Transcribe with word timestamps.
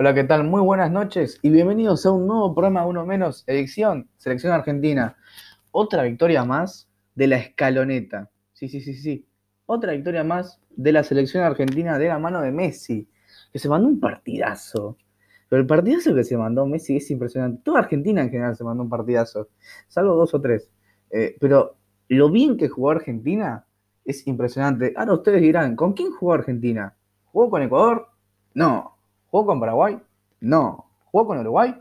Hola, 0.00 0.14
¿qué 0.14 0.22
tal? 0.22 0.44
Muy 0.44 0.62
buenas 0.62 0.92
noches 0.92 1.40
y 1.42 1.50
bienvenidos 1.50 2.06
a 2.06 2.12
un 2.12 2.28
nuevo 2.28 2.54
programa 2.54 2.86
Uno 2.86 3.04
Menos, 3.04 3.42
edición 3.48 4.08
Selección 4.16 4.52
Argentina. 4.52 5.16
Otra 5.72 6.04
victoria 6.04 6.44
más 6.44 6.88
de 7.16 7.26
la 7.26 7.38
escaloneta. 7.38 8.30
Sí, 8.52 8.68
sí, 8.68 8.80
sí, 8.80 8.94
sí. 8.94 9.26
Otra 9.66 9.94
victoria 9.94 10.22
más 10.22 10.60
de 10.70 10.92
la 10.92 11.02
selección 11.02 11.42
argentina 11.42 11.98
de 11.98 12.06
la 12.06 12.20
mano 12.20 12.40
de 12.42 12.52
Messi, 12.52 13.08
que 13.52 13.58
se 13.58 13.68
mandó 13.68 13.88
un 13.88 13.98
partidazo. 13.98 14.98
Pero 15.48 15.62
el 15.62 15.66
partidazo 15.66 16.14
que 16.14 16.22
se 16.22 16.36
mandó 16.36 16.64
Messi 16.64 16.98
es 16.98 17.10
impresionante. 17.10 17.62
Toda 17.64 17.80
Argentina 17.80 18.22
en 18.22 18.30
general 18.30 18.54
se 18.54 18.62
mandó 18.62 18.84
un 18.84 18.90
partidazo, 18.90 19.48
salvo 19.88 20.14
dos 20.14 20.32
o 20.32 20.40
tres. 20.40 20.70
Eh, 21.10 21.36
pero 21.40 21.76
lo 22.06 22.30
bien 22.30 22.56
que 22.56 22.68
jugó 22.68 22.90
Argentina 22.90 23.66
es 24.04 24.24
impresionante. 24.28 24.94
Ahora 24.96 25.14
ustedes 25.14 25.42
dirán, 25.42 25.74
¿con 25.74 25.92
quién 25.94 26.12
jugó 26.12 26.34
Argentina? 26.34 26.94
¿Jugó 27.32 27.50
con 27.50 27.62
Ecuador? 27.62 28.06
No. 28.54 28.97
¿Jugó 29.30 29.46
con 29.46 29.60
Paraguay? 29.60 29.98
No. 30.40 30.86
¿Jugó 31.04 31.26
con 31.26 31.38
Uruguay? 31.38 31.74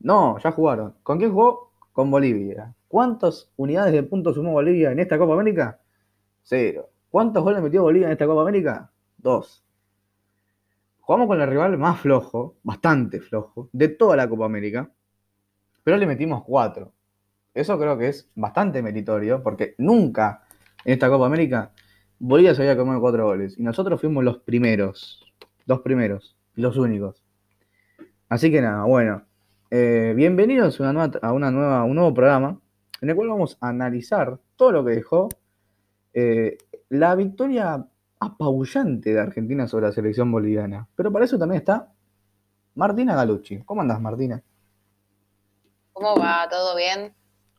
No, 0.00 0.38
ya 0.38 0.52
jugaron. 0.52 0.94
¿Con 1.02 1.18
quién 1.18 1.32
jugó? 1.32 1.70
Con 1.92 2.10
Bolivia. 2.10 2.74
¿Cuántas 2.88 3.50
unidades 3.56 3.92
de 3.92 4.02
puntos 4.02 4.34
sumó 4.34 4.52
Bolivia 4.52 4.92
en 4.92 4.98
esta 4.98 5.18
Copa 5.18 5.34
América? 5.34 5.80
Cero. 6.42 6.90
¿Cuántos 7.10 7.42
goles 7.42 7.62
metió 7.62 7.82
Bolivia 7.82 8.06
en 8.06 8.12
esta 8.12 8.26
Copa 8.26 8.42
América? 8.42 8.90
Dos. 9.16 9.64
Jugamos 11.00 11.28
con 11.28 11.40
el 11.40 11.48
rival 11.48 11.78
más 11.78 12.00
flojo, 12.00 12.56
bastante 12.62 13.20
flojo, 13.20 13.68
de 13.72 13.88
toda 13.88 14.16
la 14.16 14.28
Copa 14.28 14.44
América, 14.44 14.90
pero 15.84 15.96
le 15.96 16.06
metimos 16.06 16.42
cuatro. 16.44 16.92
Eso 17.54 17.78
creo 17.78 17.96
que 17.96 18.08
es 18.08 18.30
bastante 18.34 18.82
meritorio, 18.82 19.42
porque 19.42 19.74
nunca 19.78 20.42
en 20.84 20.94
esta 20.94 21.08
Copa 21.08 21.26
América 21.26 21.72
Bolivia 22.18 22.54
se 22.54 22.62
había 22.62 22.76
comido 22.76 23.00
cuatro 23.00 23.26
goles. 23.26 23.58
Y 23.58 23.62
nosotros 23.62 24.00
fuimos 24.00 24.24
los 24.24 24.38
primeros, 24.38 25.24
los 25.66 25.80
primeros, 25.80 26.35
los 26.56 26.76
únicos. 26.76 27.22
Así 28.28 28.50
que 28.50 28.60
nada, 28.60 28.84
bueno. 28.84 29.22
Eh, 29.70 30.14
bienvenidos 30.16 30.80
a, 30.80 30.90
una, 30.90 31.10
a 31.22 31.32
una 31.32 31.50
nueva, 31.50 31.84
un 31.84 31.96
nuevo 31.96 32.14
programa 32.14 32.60
en 33.00 33.10
el 33.10 33.16
cual 33.16 33.28
vamos 33.28 33.58
a 33.60 33.68
analizar 33.68 34.38
todo 34.56 34.72
lo 34.72 34.84
que 34.84 34.92
dejó 34.92 35.28
eh, 36.14 36.56
la 36.88 37.14
victoria 37.14 37.86
apabullante 38.18 39.12
de 39.12 39.20
Argentina 39.20 39.68
sobre 39.68 39.86
la 39.86 39.92
selección 39.92 40.32
boliviana. 40.32 40.88
Pero 40.96 41.12
para 41.12 41.24
eso 41.24 41.38
también 41.38 41.60
está 41.60 41.92
Martina 42.74 43.14
Galucci. 43.14 43.58
¿Cómo 43.64 43.82
andas, 43.82 44.00
Martina? 44.00 44.42
¿Cómo 45.92 46.16
va? 46.16 46.48
¿Todo 46.48 46.76
bien? 46.76 47.14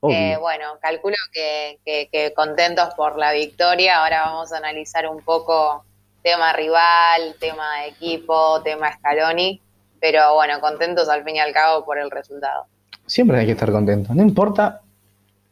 Eh, 0.09 0.37
bueno, 0.39 0.77
calculo 0.79 1.15
que, 1.33 2.33
contentos 2.35 2.93
por 2.95 3.17
la 3.17 3.31
victoria. 3.33 4.03
Ahora 4.03 4.25
vamos 4.25 4.53
a 4.53 4.57
analizar 4.57 5.07
un 5.07 5.21
poco 5.23 5.83
tema 6.27 6.51
rival, 6.51 7.35
tema 7.39 7.85
equipo, 7.85 8.61
tema 8.61 8.91
Scaloni. 8.91 9.61
Pero 10.01 10.33
bueno, 10.33 10.59
contentos 10.59 11.07
al 11.07 11.23
fin 11.23 11.37
y 11.37 11.39
al 11.39 11.53
cabo 11.53 11.85
por 11.85 11.97
el 11.97 12.11
resultado. 12.11 12.65
Siempre 13.05 13.39
hay 13.39 13.45
que 13.45 13.53
estar 13.53 13.71
contentos. 13.71 14.13
No 14.13 14.21
importa 14.23 14.81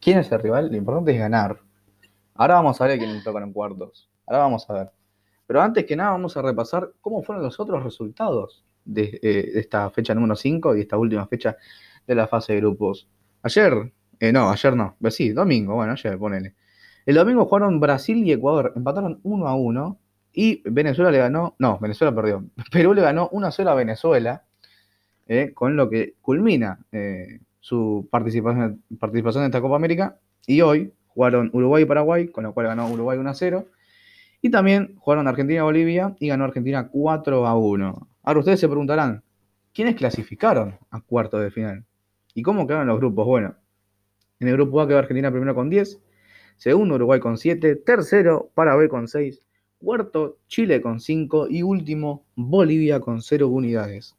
quién 0.02 0.18
es 0.18 0.30
el 0.30 0.38
rival, 0.38 0.68
lo 0.70 0.76
importante 0.76 1.12
es 1.12 1.18
ganar. 1.18 1.58
Ahora 2.34 2.56
vamos 2.56 2.78
a 2.78 2.86
ver 2.86 2.98
quién 2.98 3.24
tocan 3.24 3.44
en 3.44 3.52
cuartos. 3.54 4.10
Ahora 4.26 4.40
vamos 4.40 4.68
a 4.68 4.74
ver. 4.74 4.90
Pero 5.46 5.62
antes 5.62 5.86
que 5.86 5.96
nada 5.96 6.10
vamos 6.10 6.36
a 6.36 6.42
repasar 6.42 6.90
cómo 7.00 7.22
fueron 7.22 7.42
los 7.42 7.58
otros 7.58 7.82
resultados 7.82 8.62
de, 8.84 9.18
eh, 9.22 9.52
esta 9.54 9.88
fecha 9.88 10.14
número 10.14 10.36
5 10.36 10.76
y 10.76 10.82
esta 10.82 10.98
última 10.98 11.26
fecha 11.26 11.56
de 12.06 12.14
la 12.14 12.26
fase 12.26 12.52
de 12.52 12.60
grupos. 12.60 13.08
Ayer 13.42 13.92
eh, 14.20 14.30
no, 14.30 14.50
ayer 14.50 14.76
no. 14.76 14.94
Pues 15.00 15.14
sí, 15.14 15.30
domingo, 15.30 15.74
bueno, 15.74 15.92
ayer 15.92 16.18
ponele. 16.18 16.54
El 17.06 17.14
domingo 17.14 17.46
jugaron 17.46 17.80
Brasil 17.80 18.18
y 18.26 18.32
Ecuador, 18.32 18.74
empataron 18.76 19.20
1 19.22 19.48
a 19.48 19.54
1 19.54 19.98
y 20.38 20.60
Venezuela 20.66 21.10
le 21.10 21.16
ganó, 21.16 21.56
no, 21.58 21.78
Venezuela 21.78 22.14
perdió. 22.14 22.44
Perú 22.70 22.92
le 22.92 23.00
ganó 23.00 23.30
1 23.32 23.46
a 23.46 23.50
0 23.50 23.70
a 23.70 23.74
Venezuela, 23.74 24.44
eh, 25.26 25.52
con 25.54 25.76
lo 25.76 25.88
que 25.88 26.14
culmina 26.20 26.78
eh, 26.92 27.40
su 27.58 28.06
participación, 28.10 28.82
participación 29.00 29.44
en 29.44 29.46
esta 29.46 29.62
Copa 29.62 29.76
América. 29.76 30.18
Y 30.46 30.60
hoy 30.60 30.92
jugaron 31.06 31.48
Uruguay 31.54 31.84
y 31.84 31.86
Paraguay, 31.86 32.28
con 32.28 32.44
lo 32.44 32.52
cual 32.52 32.66
ganó 32.66 32.86
Uruguay 32.86 33.16
1 33.16 33.30
a 33.30 33.34
0. 33.34 33.66
Y 34.42 34.50
también 34.50 34.96
jugaron 34.98 35.26
Argentina 35.26 35.60
y 35.60 35.62
Bolivia 35.62 36.14
y 36.20 36.28
ganó 36.28 36.44
Argentina 36.44 36.86
4 36.86 37.46
a 37.46 37.56
1. 37.56 38.08
Ahora 38.22 38.38
ustedes 38.38 38.60
se 38.60 38.68
preguntarán, 38.68 39.22
¿quiénes 39.72 39.96
clasificaron 39.96 40.76
a 40.90 41.00
cuartos 41.00 41.40
de 41.40 41.50
final? 41.50 41.86
¿Y 42.34 42.42
cómo 42.42 42.66
quedaron 42.66 42.88
los 42.88 42.98
grupos? 42.98 43.24
Bueno, 43.26 43.56
en 44.38 44.48
el 44.48 44.54
grupo 44.54 44.82
A 44.82 44.86
quedó 44.86 44.98
Argentina 44.98 45.30
primero 45.30 45.54
con 45.54 45.70
10, 45.70 45.98
segundo 46.58 46.96
Uruguay 46.96 47.20
con 47.20 47.38
7, 47.38 47.76
tercero 47.76 48.50
Paraguay 48.54 48.88
con 48.88 49.08
6, 49.08 49.45
cuarto 49.78 50.38
Chile 50.46 50.80
con 50.80 51.00
5 51.00 51.48
y 51.50 51.62
último 51.62 52.24
Bolivia 52.34 53.00
con 53.00 53.22
0 53.22 53.48
unidades. 53.48 54.16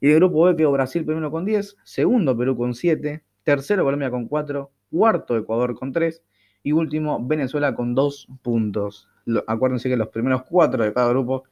Y 0.00 0.10
el 0.10 0.16
grupo 0.16 0.44
B 0.44 0.56
quedó 0.56 0.72
Brasil 0.72 1.04
primero 1.04 1.30
con 1.30 1.44
10, 1.44 1.76
segundo 1.84 2.36
Perú 2.36 2.56
con 2.56 2.74
7, 2.74 3.22
tercero 3.44 3.84
Colombia 3.84 4.10
con 4.10 4.26
4, 4.26 4.70
cuarto 4.90 5.36
Ecuador 5.36 5.78
con 5.78 5.92
3 5.92 6.22
y 6.62 6.72
último 6.72 7.24
Venezuela 7.24 7.74
con 7.74 7.94
2 7.94 8.28
puntos. 8.42 9.08
Acuérdense 9.46 9.88
que 9.88 9.96
los 9.96 10.08
primeros 10.08 10.42
4 10.42 10.84
de 10.84 10.92
cada 10.92 11.08
grupo 11.10 11.44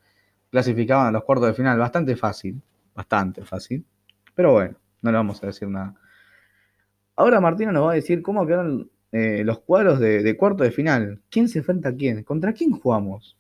clasificaban 0.51 1.07
a 1.07 1.11
los 1.13 1.25
cuartos 1.25 1.49
de 1.49 1.55
final. 1.55 1.79
Bastante 1.79 2.17
fácil, 2.17 2.61
bastante 2.95 3.45
fácil. 3.45 3.85
Pero 4.35 4.53
bueno, 4.53 4.77
no 5.03 5.11
le 5.11 5.17
vamos 5.17 5.43
a 5.43 5.47
decir 5.47 5.69
nada. 5.69 5.95
Ahora 7.17 7.41
Martina 7.41 7.71
nos 7.71 7.87
va 7.87 7.93
a 7.93 7.95
decir 7.95 8.23
cómo 8.23 8.47
quedaron 8.47 8.91
eh, 9.13 9.43
los 9.45 9.59
cuadros 9.61 9.99
de, 9.99 10.37
cuarto 10.37 10.63
de 10.63 10.71
final. 10.71 11.21
¿Quién 11.31 11.49
se 11.49 11.59
enfrenta 11.59 11.89
a 11.89 11.95
quién? 11.95 12.23
¿Contra 12.23 12.53
quién 12.53 12.73
jugamos? 12.73 13.37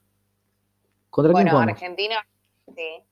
¿Contra 1.10 1.32
bueno, 1.32 1.44
quién 1.44 1.54
jugamos? 1.54 1.74
Argentina, 1.74 2.26
sí. 2.74 3.02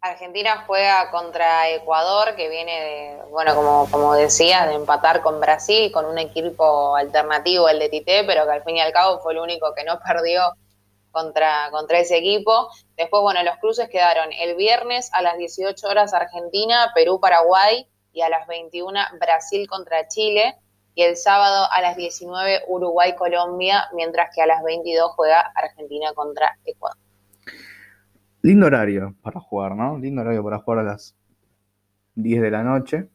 Argentina 0.00 0.64
juega 0.66 1.10
contra 1.10 1.70
Ecuador, 1.70 2.36
que 2.36 2.48
viene 2.48 2.80
de, 2.80 3.22
bueno, 3.30 3.54
como, 3.54 3.90
como 3.90 4.14
decías, 4.14 4.68
de 4.68 4.74
empatar 4.74 5.22
con 5.22 5.40
Brasil, 5.40 5.90
con 5.90 6.04
un 6.04 6.18
equipo 6.18 6.94
alternativo, 6.94 7.68
el 7.68 7.80
de 7.80 7.88
Tite, 7.88 8.24
pero 8.24 8.44
que 8.44 8.52
al 8.52 8.62
fin 8.62 8.76
y 8.76 8.80
al 8.80 8.92
cabo 8.92 9.18
fue 9.20 9.32
el 9.32 9.40
único 9.40 9.74
que 9.74 9.84
no 9.84 9.98
perdió 9.98 10.42
contra, 11.10 11.70
contra 11.72 11.98
ese 11.98 12.18
equipo. 12.18 12.70
Después, 12.96 13.22
bueno, 13.22 13.42
los 13.42 13.56
cruces 13.56 13.88
quedaron 13.88 14.32
el 14.32 14.54
viernes 14.54 15.10
a 15.12 15.22
las 15.22 15.36
18 15.36 15.88
horas 15.88 16.14
Argentina, 16.14 16.92
Perú-Paraguay 16.94 17.88
y 18.18 18.22
a 18.22 18.28
las 18.28 18.48
21 18.48 18.98
Brasil 19.20 19.68
contra 19.68 20.08
Chile. 20.08 20.56
Y 20.96 21.02
el 21.02 21.16
sábado 21.16 21.66
a 21.70 21.80
las 21.80 21.96
19 21.96 22.62
Uruguay-Colombia, 22.66 23.84
mientras 23.94 24.34
que 24.34 24.42
a 24.42 24.46
las 24.46 24.64
22 24.64 25.12
juega 25.12 25.40
Argentina 25.54 26.12
contra 26.14 26.58
Ecuador. 26.64 26.98
Lindo 28.42 28.66
horario 28.66 29.14
para 29.22 29.38
jugar, 29.38 29.76
¿no? 29.76 29.96
Lindo 29.98 30.22
horario 30.22 30.42
para 30.42 30.58
jugar 30.58 30.80
a 30.80 30.82
las 30.82 31.14
10 32.16 32.42
de 32.42 32.50
la 32.50 32.64
noche. 32.64 33.08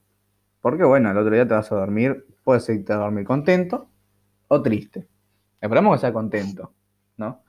Porque 0.61 0.85
bueno, 0.85 1.11
el 1.11 1.17
otro 1.17 1.33
día 1.33 1.45
te 1.45 1.53
vas 1.53 1.69
a 1.73 1.75
dormir, 1.75 2.25
puedes 2.45 2.69
irte 2.69 2.93
a 2.93 2.97
dormir 2.97 3.25
contento 3.25 3.89
o 4.47 4.61
triste. 4.61 5.05
Esperamos 5.59 5.97
que 5.97 6.01
sea 6.01 6.13
contento, 6.13 6.73
¿no? 7.17 7.43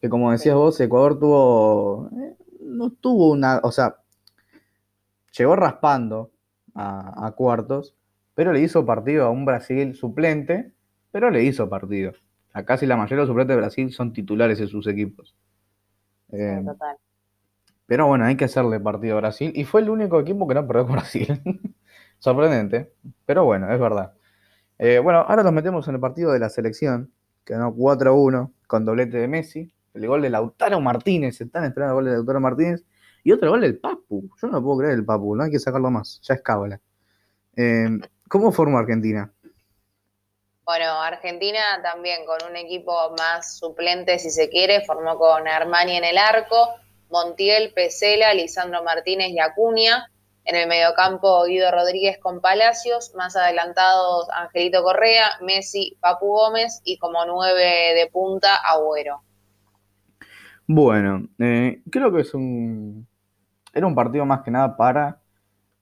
que 0.00 0.08
como 0.08 0.30
decías 0.30 0.54
vos, 0.54 0.78
Ecuador 0.78 1.18
tuvo, 1.18 2.08
eh, 2.12 2.36
no 2.60 2.90
tuvo 2.92 3.32
una, 3.32 3.60
o 3.64 3.72
sea, 3.72 3.96
llegó 5.36 5.56
raspando 5.56 6.31
a, 6.74 7.32
cuartos, 7.36 7.94
pero 8.34 8.52
le 8.52 8.60
hizo 8.60 8.84
partido 8.86 9.26
a 9.26 9.30
un 9.30 9.44
Brasil 9.44 9.94
suplente, 9.94 10.72
pero 11.10 11.30
le 11.30 11.44
hizo 11.44 11.68
partido. 11.68 12.12
A 12.52 12.64
casi 12.64 12.86
la 12.86 12.96
mayoría 12.96 13.16
de 13.16 13.22
los 13.22 13.28
suplentes 13.28 13.54
de 13.54 13.60
Brasil 13.60 13.92
son 13.92 14.12
titulares 14.12 14.60
en 14.60 14.68
sus 14.68 14.86
equipos. 14.86 15.34
Eh, 16.30 16.62
total. 16.64 16.96
Pero 17.86 18.06
bueno, 18.06 18.24
hay 18.24 18.36
que 18.36 18.46
hacerle 18.46 18.80
partido 18.80 19.16
a 19.16 19.20
Brasil. 19.20 19.52
Y 19.54 19.64
fue 19.64 19.82
el 19.82 19.90
único 19.90 20.18
equipo 20.20 20.48
que 20.48 20.54
no 20.54 20.66
perdió 20.66 20.86
con 20.86 20.94
Brasil. 20.94 21.42
Sorprendente. 22.18 22.92
Pero 23.26 23.44
bueno, 23.44 23.70
es 23.72 23.78
verdad. 23.78 24.14
Eh, 24.78 24.98
bueno, 24.98 25.20
ahora 25.20 25.42
nos 25.42 25.52
metemos 25.52 25.86
en 25.88 25.96
el 25.96 26.00
partido 26.00 26.32
de 26.32 26.38
la 26.38 26.48
selección. 26.48 27.12
Que 27.44 27.54
ganó 27.54 27.74
4-1 27.74 28.52
con 28.66 28.84
doblete 28.84 29.18
de 29.18 29.28
Messi, 29.28 29.74
el 29.94 30.06
gol 30.06 30.22
de 30.22 30.30
Lautaro 30.30 30.80
Martínez, 30.80 31.40
están 31.40 31.64
esperando 31.64 31.92
el 31.92 31.96
gol 31.96 32.04
de 32.06 32.12
Lautaro 32.12 32.40
Martínez, 32.40 32.84
y 33.24 33.32
otro 33.32 33.50
gol 33.50 33.60
del 33.60 33.78
Papu. 33.78 34.30
Yo 34.40 34.48
no 34.48 34.62
puedo 34.62 34.78
creer 34.78 34.94
el 34.94 35.04
Papu, 35.04 35.34
no 35.36 35.44
hay 35.44 35.50
que 35.50 35.58
sacarlo 35.58 35.90
más, 35.90 36.20
ya 36.22 36.34
es 36.34 36.42
cábala. 36.42 36.80
Eh, 37.56 37.88
¿Cómo 38.28 38.52
formó 38.52 38.78
Argentina? 38.78 39.32
Bueno, 40.64 41.02
Argentina 41.02 41.60
también 41.82 42.24
con 42.24 42.38
un 42.48 42.56
equipo 42.56 42.92
más 43.18 43.58
suplente, 43.58 44.18
si 44.18 44.30
se 44.30 44.48
quiere, 44.48 44.84
formó 44.84 45.18
con 45.18 45.46
Armani 45.48 45.96
en 45.96 46.04
el 46.04 46.18
arco, 46.18 46.68
Montiel, 47.10 47.72
Pesela, 47.74 48.32
Lisandro 48.32 48.82
Martínez 48.82 49.30
y 49.30 49.38
Acuña. 49.38 50.08
En 50.44 50.56
el 50.56 50.66
mediocampo, 50.66 51.44
Guido 51.44 51.70
Rodríguez 51.70 52.18
con 52.18 52.40
Palacios. 52.40 53.14
Más 53.14 53.36
adelantados, 53.36 54.28
Angelito 54.30 54.82
Correa, 54.82 55.38
Messi, 55.40 55.96
Papu 56.00 56.26
Gómez 56.26 56.80
y 56.84 56.98
como 56.98 57.24
nueve 57.26 57.94
de 57.94 58.08
punta, 58.10 58.56
Agüero. 58.56 59.22
Bueno, 60.66 61.28
eh, 61.38 61.82
creo 61.90 62.12
que 62.12 62.22
es 62.22 62.34
un. 62.34 63.06
Era 63.72 63.86
un 63.86 63.94
partido 63.94 64.24
más 64.26 64.42
que 64.42 64.50
nada 64.50 64.76
para 64.76 65.20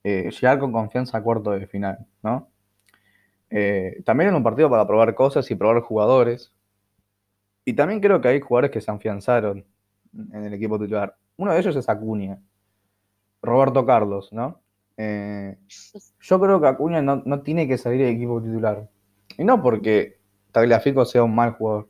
eh, 0.05 0.31
llegar 0.31 0.59
con 0.59 0.73
confianza 0.73 1.19
a 1.19 1.23
cuarto 1.23 1.51
de 1.51 1.67
final, 1.67 2.07
¿no? 2.23 2.49
Eh, 3.51 4.03
también 4.05 4.29
era 4.29 4.37
un 4.37 4.45
partido 4.45 4.71
para 4.71 4.87
probar 4.87 5.15
cosas 5.15 5.51
y 5.51 5.55
probar 5.57 5.83
jugadores. 5.83 6.53
Y 7.65 7.75
también 7.75 8.01
creo 8.01 8.21
que 8.21 8.29
hay 8.29 8.41
jugadores 8.41 8.71
que 8.71 8.81
se 8.81 8.91
afianzaron 8.91 9.65
en 10.15 10.45
el 10.45 10.55
equipo 10.55 10.79
titular. 10.79 11.17
Uno 11.37 11.53
de 11.53 11.59
ellos 11.59 11.77
es 11.77 11.89
Acuña, 11.89 12.41
Roberto 13.43 13.85
Carlos, 13.85 14.33
¿no? 14.33 14.61
Eh, 14.97 15.59
yo 16.21 16.41
creo 16.41 16.61
que 16.61 16.67
Acuña 16.69 17.03
no, 17.03 17.23
no, 17.25 17.43
tiene 17.43 17.67
que 17.67 17.79
salir 17.79 18.01
del 18.01 18.17
equipo 18.17 18.41
titular. 18.41 18.89
Y 19.37 19.45
no 19.45 19.63
porque 19.63 20.19
Tagliafico 20.53 21.05
sea 21.05 21.23
un 21.23 21.35
mal 21.35 21.53
jugador, 21.53 21.89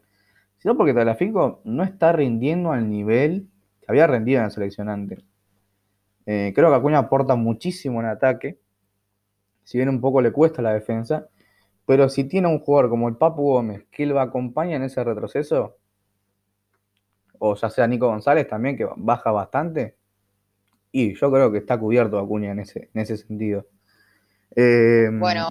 sino 0.58 0.76
porque 0.76 0.94
Tagliafico 0.94 1.60
no 1.64 1.82
está 1.82 2.12
rindiendo 2.12 2.72
al 2.72 2.88
nivel 2.88 3.48
que 3.80 3.86
había 3.88 4.06
rendido 4.06 4.38
en 4.38 4.44
la 4.44 4.50
selección 4.50 4.88
antes. 4.88 5.24
Eh, 6.32 6.52
creo 6.54 6.70
que 6.70 6.76
Acuña 6.76 6.98
aporta 6.98 7.34
muchísimo 7.34 7.98
en 7.98 8.06
ataque, 8.06 8.60
si 9.64 9.78
bien 9.78 9.88
un 9.88 10.00
poco 10.00 10.22
le 10.22 10.30
cuesta 10.30 10.62
la 10.62 10.72
defensa, 10.72 11.26
pero 11.86 12.08
si 12.08 12.22
tiene 12.22 12.46
un 12.46 12.60
jugador 12.60 12.88
como 12.88 13.08
el 13.08 13.16
Papu 13.16 13.42
Gómez 13.42 13.86
que 13.90 14.06
lo 14.06 14.20
acompaña 14.20 14.76
en 14.76 14.84
ese 14.84 15.02
retroceso, 15.02 15.76
o 17.40 17.56
ya 17.56 17.68
sea 17.68 17.88
Nico 17.88 18.06
González 18.06 18.46
también, 18.46 18.76
que 18.76 18.86
baja 18.96 19.32
bastante, 19.32 19.96
y 20.92 21.16
yo 21.16 21.32
creo 21.32 21.50
que 21.50 21.58
está 21.58 21.76
cubierto 21.76 22.16
Acuña 22.16 22.52
en 22.52 22.60
ese, 22.60 22.90
en 22.94 23.00
ese 23.00 23.16
sentido. 23.16 23.66
Eh, 24.54 25.08
bueno, 25.10 25.50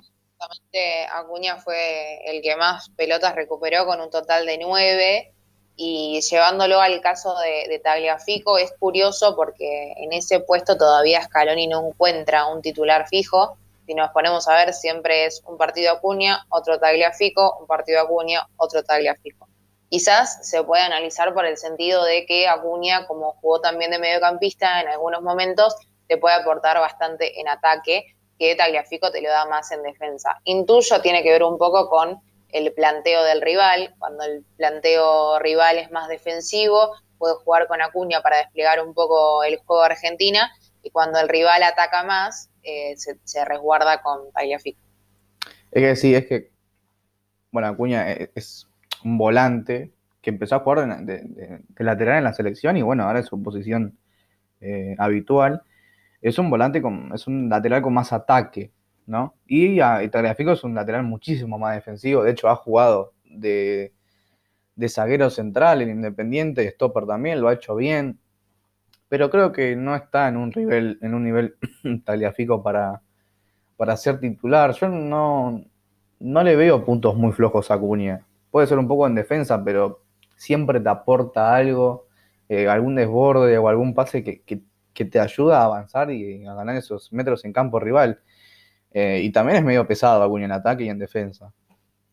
Acuña 1.14 1.58
fue 1.58 2.20
el 2.26 2.42
que 2.42 2.56
más 2.56 2.88
pelotas 2.92 3.36
recuperó 3.36 3.86
con 3.86 4.00
un 4.00 4.10
total 4.10 4.46
de 4.46 4.58
nueve 4.58 5.34
y 5.82 6.20
llevándolo 6.20 6.82
al 6.82 7.00
caso 7.00 7.34
de, 7.40 7.80
Tagliafico 7.80 8.58
es 8.58 8.74
curioso 8.78 9.34
porque 9.38 9.94
en 9.96 10.12
ese 10.12 10.42
puesto 10.42 10.78
todavía 10.78 11.24
Scaloni 11.24 11.68
no 11.68 11.88
encuentra 11.88 12.48
un 12.48 12.62
titular 12.62 13.08
fijo. 13.08 13.58
Si 13.86 13.94
nos 13.94 14.12
ponemos 14.12 14.46
a 14.50 14.56
ver, 14.56 14.74
siempre 14.74 15.26
es 15.26 15.42
un 15.46 15.58
partido 15.58 15.94
Acuña, 15.94 16.46
otro 16.50 16.78
Tagliafico, 16.80 17.60
un 17.62 17.66
partido 17.66 18.02
Acuña, 18.02 18.46
otro 18.58 18.84
Tagliafico. 18.84 19.48
Quizás 19.90 20.46
se 20.46 20.62
puede 20.66 20.84
analizar 20.84 21.34
por 21.34 21.46
el 21.46 21.56
sentido 21.56 22.04
de 22.04 22.26
que 22.26 22.50
Acuña, 22.50 23.08
como 23.08 23.36
jugó 23.40 23.62
también 23.62 23.92
de 23.92 24.00
mediocampista 24.00 24.82
en 24.82 24.90
algunos 24.90 25.22
momentos, 25.22 25.78
te 26.10 26.18
puede 26.18 26.36
aportar 26.36 26.78
bastante 26.78 27.40
en 27.40 27.48
ataque, 27.48 28.18
que 28.38 28.54
Tagliafico 28.54 29.12
te 29.12 29.22
lo 29.22 29.30
da 29.30 29.46
más 29.46 29.72
en 29.72 29.82
defensa. 29.84 30.42
Intuyo 30.44 31.00
tiene 31.00 31.24
que 31.24 31.32
ver 31.32 31.44
un 31.44 31.58
poco 31.58 31.88
con 31.88 32.22
el 32.52 32.74
planteo 32.74 33.24
del 33.24 33.42
rival, 33.42 33.96
cuando 34.00 34.24
el 34.24 34.44
planteo 34.58 35.40
rival 35.40 35.78
es 35.78 35.92
más 35.92 36.08
defensivo, 36.08 36.96
puede 37.18 37.36
jugar 37.36 37.68
con 37.68 37.82
Acuña 37.82 38.22
para 38.22 38.38
desplegar 38.38 38.84
un 38.84 38.94
poco 38.94 39.44
el 39.44 39.58
juego 39.58 39.82
de 39.82 39.90
Argentina, 39.90 40.52
y 40.82 40.92
cuando 40.92 41.20
el 41.20 41.30
rival 41.30 41.64
ataca 41.64 42.04
más, 42.04 42.50
eh, 42.64 42.96
se, 42.98 43.46
resguarda 43.46 44.02
con 44.02 44.32
Tagliafico. 44.32 44.80
Es 45.72 45.84
que 45.84 45.96
sí, 45.96 46.16
es 46.16 46.26
que, 46.26 46.52
bueno, 47.52 47.68
Acuña 47.68 48.12
es 48.12 48.68
un 49.04 49.18
volante 49.18 49.92
que 50.22 50.30
empezó 50.30 50.56
a 50.56 50.60
jugar 50.60 51.06
de, 51.06 51.62
lateral 51.78 52.18
en 52.18 52.24
la 52.24 52.34
selección 52.34 52.78
y 52.78 52.82
bueno, 52.82 53.04
ahora 53.04 53.20
es 53.20 53.28
su 53.28 53.42
posición 53.42 53.98
eh, 54.62 54.96
habitual. 54.98 55.62
Es 56.22 56.38
un 56.38 56.50
volante 56.50 56.82
con, 56.82 57.12
es 57.14 57.28
un 57.28 57.50
lateral 57.50 57.82
con 57.82 57.94
más 57.94 58.12
ataque, 58.12 58.72
¿no? 59.10 59.36
Y 59.48 59.80
a 59.82 60.10
Tagliafico 60.10 60.52
es 60.52 60.64
un 60.64 60.76
lateral 60.76 61.04
muchísimo 61.04 61.58
más 61.58 61.76
defensivo. 61.76 62.24
De 62.24 62.32
hecho, 62.32 62.48
ha 62.48 62.56
jugado 62.56 63.14
de, 63.26 63.94
de 64.76 64.90
zaguero 64.90 65.30
central 65.30 65.82
en 65.82 65.90
Independiente, 65.90 66.70
Stopper 66.70 67.06
también, 67.06 67.42
lo 67.42 67.50
ha 67.50 67.54
hecho 67.54 67.76
bien. 67.76 68.20
Pero 69.10 69.30
creo 69.30 69.52
que 69.52 69.76
no 69.76 69.96
está 69.96 70.28
en 70.28 70.38
un 70.38 70.52
nivel, 70.56 71.00
en 71.02 71.14
un 71.14 71.24
nivel 71.24 71.56
Tagliafico 72.06 72.64
para, 72.64 73.02
para 73.76 73.98
ser 73.98 74.20
titular. 74.20 74.74
Yo 74.74 74.88
no, 74.88 75.64
no 76.20 76.44
le 76.44 76.56
veo 76.56 76.86
puntos 76.86 77.16
muy 77.16 77.32
flojos 77.34 77.72
a 77.72 77.78
Cunha 77.78 78.26
puede 78.52 78.68
ser 78.68 78.78
un 78.78 78.88
poco 78.88 79.08
en 79.08 79.16
defensa, 79.16 79.64
pero 79.64 80.02
siempre 80.36 80.80
te 80.80 80.90
aporta 80.90 81.56
algo, 81.56 82.08
eh, 82.48 82.68
algún 82.68 82.96
desborde 82.96 83.58
o 83.58 83.68
algún 83.70 83.94
pase 83.94 84.24
que, 84.24 84.62
te 84.94 85.18
ayuda 85.18 85.62
a 85.62 85.64
avanzar 85.64 86.12
y 86.12 86.46
a 86.46 86.54
ganar 86.54 86.76
esos 86.76 87.14
metros 87.14 87.46
en 87.46 87.54
campo 87.54 87.80
rival. 87.80 88.20
Eh, 88.92 89.22
y 89.24 89.32
también 89.32 89.58
es 89.58 89.64
medio 89.64 89.88
pesado 89.88 90.24
Acuña 90.24 90.46
en 90.46 90.52
ataque 90.52 90.84
y 90.84 90.90
en 90.90 91.00
defensa. 91.00 91.52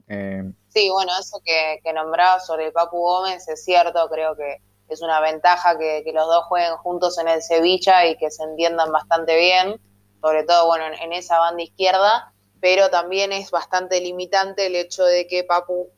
Eh, 0.09 0.45
sí, 0.69 0.91
bueno, 0.91 1.13
eso 1.19 1.41
que, 1.45 1.81
que 1.83 1.93
nombraba 1.93 2.39
sobre 2.41 2.71
Papu 2.71 2.99
Gómez 2.99 3.49
es 3.49 3.65
cierto, 3.65 4.09
creo 4.09 4.37
que 4.37 4.61
es 4.89 5.03
una 5.03 5.21
ventaja 5.21 5.77
que, 5.79 6.05
los 6.13 6.27
dos 6.27 6.45
jueguen 6.45 6.77
juntos 6.77 7.19
en 7.19 7.29
el 7.29 7.43
Sevilla 7.43 8.07
y 8.07 8.17
que 8.17 8.31
se 8.31 8.45
entiendan 8.45 8.93
bastante 8.93 9.37
bien, 9.37 9.81
sobre 10.21 10.45
todo 10.45 10.67
bueno 10.67 10.85
en, 10.87 11.13
esa 11.13 11.39
banda 11.39 11.63
izquierda, 11.63 12.33
pero 12.61 12.89
también 12.89 13.33
es 13.33 13.51
bastante 13.51 14.01
limitante 14.01 14.67
el 14.67 14.77
hecho 14.77 15.05
de 15.05 15.27
que 15.27 15.45
Papu 15.45 15.91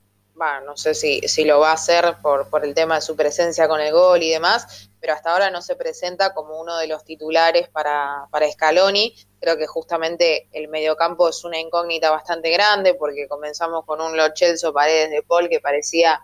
no 0.64 0.76
sé 0.76 0.94
si, 0.94 1.19
si 1.22 1.44
lo 1.44 1.58
va 1.58 1.70
a 1.70 1.75
hacer 1.75 2.19
por, 2.22 2.48
por 2.48 2.64
el 2.64 2.72
tema 2.72 2.94
de 2.94 3.00
su 3.00 3.16
presencia 3.16 3.66
con 3.66 3.80
el 3.80 3.92
gol 3.92 4.22
y 4.22 4.30
demás, 4.30 4.88
pero 5.00 5.12
hasta 5.12 5.32
ahora 5.32 5.50
no 5.50 5.62
se 5.62 5.76
presenta 5.76 6.34
como 6.34 6.60
uno 6.60 6.76
de 6.78 6.86
los 6.86 7.04
titulares 7.04 7.68
para, 7.68 8.26
para 8.30 8.50
Scaloni. 8.50 9.14
Creo 9.40 9.56
que 9.56 9.66
justamente 9.66 10.48
el 10.52 10.68
mediocampo 10.68 11.28
es 11.28 11.44
una 11.44 11.58
incógnita 11.58 12.10
bastante 12.10 12.50
grande 12.50 12.94
porque 12.94 13.28
comenzamos 13.28 13.84
con 13.84 14.00
un 14.00 14.16
Lochelso 14.16 14.72
Paredes 14.72 15.10
de 15.10 15.22
Paul 15.22 15.48
que 15.48 15.60
parecía 15.60 16.20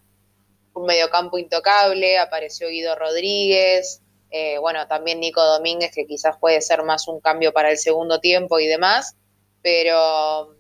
un 0.75 0.87
mediocampo 0.87 1.39
intocable, 1.39 2.19
apareció 2.19 2.69
Guido 2.69 2.97
Rodríguez, 2.97 4.03
eh, 4.31 4.59
bueno, 4.59 4.89
también 4.89 5.21
Nico 5.21 5.41
Domínguez 5.45 5.93
que 5.95 6.07
quizás 6.07 6.37
puede 6.39 6.61
ser 6.61 6.83
más 6.83 7.07
un 7.07 7.21
cambio 7.21 7.53
para 7.53 7.71
el 7.71 7.79
segundo 7.79 8.19
tiempo 8.19 8.59
y 8.59 8.67
demás, 8.67 9.17
pero 9.63 10.55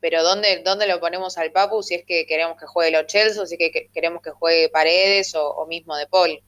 pero 0.00 0.22
¿dónde, 0.22 0.62
¿dónde 0.64 0.86
lo 0.86 1.00
ponemos 1.00 1.38
al 1.38 1.50
Papu 1.50 1.82
si 1.82 1.94
es 1.96 2.04
que 2.04 2.26
queremos 2.26 2.56
que 2.58 2.66
juegue 2.66 2.92
los 2.92 3.10
si 3.10 3.54
es 3.54 3.58
que 3.58 3.90
queremos 3.92 4.22
que 4.22 4.30
juegue 4.30 4.68
Paredes 4.68 5.34
o, 5.34 5.66
mismo 5.66 5.96
De 5.96 6.06
Paul? 6.06 6.40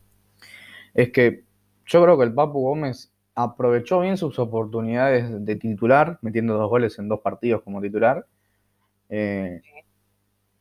Es 0.95 1.11
que 1.11 1.45
yo 1.87 2.03
creo 2.03 2.19
que 2.19 2.25
el 2.25 2.35
Papu 2.35 2.61
Gómez 2.61 3.13
aprovechó 3.35 4.01
bien 4.01 4.17
sus 4.17 4.39
oportunidades 4.39 5.45
de 5.45 5.57
titular, 5.57 6.19
metiendo 6.23 6.55
dos 6.55 6.69
goles 6.69 6.99
en 6.99 7.09
dos 7.09 7.21
partidos 7.21 7.63
como 7.63 7.81
titular, 7.81 8.27
eh, 9.09 9.63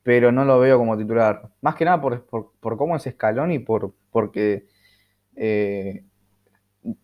pero 0.03 0.31
no 0.31 0.45
lo 0.45 0.59
veo 0.59 0.77
como 0.77 0.97
titular. 0.97 1.49
Más 1.61 1.75
que 1.75 1.85
nada 1.85 2.01
por, 2.01 2.25
por, 2.25 2.77
cómo 2.77 2.95
es 2.95 3.05
escalón 3.05 3.51
y 3.51 3.59
por, 3.59 3.93
porque 4.11 4.67
eh, 5.35 6.03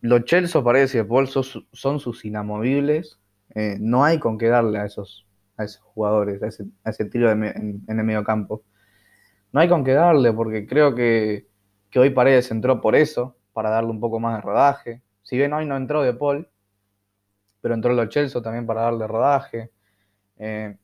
los 0.00 0.24
Chelsea, 0.24 0.60
De 0.60 1.04
Paul 1.04 1.28
son, 1.28 2.00
sus 2.00 2.24
inamovibles. 2.24 3.18
Eh, 3.54 3.76
no 3.80 4.04
hay 4.04 4.18
con 4.18 4.38
qué 4.38 4.48
darle 4.48 4.78
a 4.78 4.86
esos 4.86 5.26
a 5.56 5.64
esos 5.64 5.82
jugadores, 5.82 6.42
a 6.42 6.90
ese, 6.90 7.04
tiro 7.06 7.30
en, 7.30 7.82
el 7.86 8.04
medio 8.04 8.24
campo. 8.24 8.62
No 9.52 9.60
hay 9.60 9.68
con 9.68 9.84
qué 9.84 9.92
darle, 9.92 10.32
porque 10.32 10.66
creo 10.66 10.94
que, 10.94 11.46
hoy 11.94 12.10
Paredes 12.10 12.50
entró 12.50 12.80
por 12.80 12.94
eso, 12.94 13.36
para 13.52 13.70
darle 13.70 13.90
un 13.90 14.00
poco 14.00 14.20
más 14.20 14.36
de 14.36 14.42
rodaje. 14.42 15.02
Si 15.22 15.36
bien 15.36 15.52
hoy 15.54 15.64
no 15.64 15.76
entró 15.76 16.02
de 16.02 16.12
Paul, 16.12 16.46
pero 17.62 17.74
entró 17.74 17.94
Lo 17.94 18.06
Chelsea 18.06 18.42
también 18.42 18.66
para 18.66 18.82
darle 18.82 19.06
rodaje. 19.06 19.70
Eh, 20.38 20.76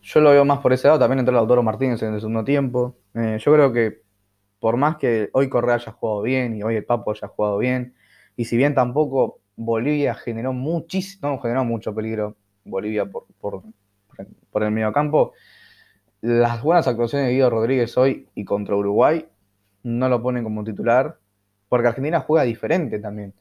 yo 0.00 0.20
lo 0.20 0.30
veo 0.30 0.44
más 0.44 0.60
por 0.60 0.72
ese 0.72 0.88
lado, 0.88 0.98
también 0.98 1.18
entró 1.18 1.34
Lautaro 1.34 1.62
Martínez 1.62 2.02
en 2.02 2.14
el 2.14 2.20
segundo 2.20 2.44
tiempo. 2.44 2.96
Eh, 3.14 3.36
yo 3.38 3.52
creo 3.52 3.72
que 3.72 4.02
por 4.58 4.76
más 4.76 4.96
que 4.96 5.28
hoy 5.32 5.48
Correa 5.48 5.76
haya 5.76 5.92
jugado 5.92 6.22
bien 6.22 6.56
y 6.56 6.62
hoy 6.62 6.76
el 6.76 6.84
Papo 6.84 7.10
haya 7.10 7.28
jugado 7.28 7.58
bien, 7.58 7.94
y 8.36 8.46
si 8.46 8.56
bien 8.56 8.74
tampoco 8.74 9.40
Bolivia 9.54 10.14
generó 10.14 10.52
muchísimo, 10.52 11.28
no 11.28 11.38
generó 11.40 11.64
mucho 11.64 11.94
peligro 11.94 12.36
Bolivia 12.64 13.04
por, 13.04 13.26
por 13.38 14.62
el 14.62 14.70
mediocampo. 14.70 15.34
Las 16.20 16.62
buenas 16.62 16.88
actuaciones 16.88 17.28
de 17.28 17.34
Guido 17.34 17.50
Rodríguez 17.50 17.96
hoy 17.98 18.28
y 18.34 18.44
contra 18.44 18.74
Uruguay 18.76 19.26
no 19.82 20.08
lo 20.08 20.22
ponen 20.22 20.44
como 20.44 20.64
titular, 20.64 21.18
porque 21.68 21.88
Argentina 21.88 22.20
juega 22.20 22.44
diferente 22.44 22.98
también, 22.98 23.34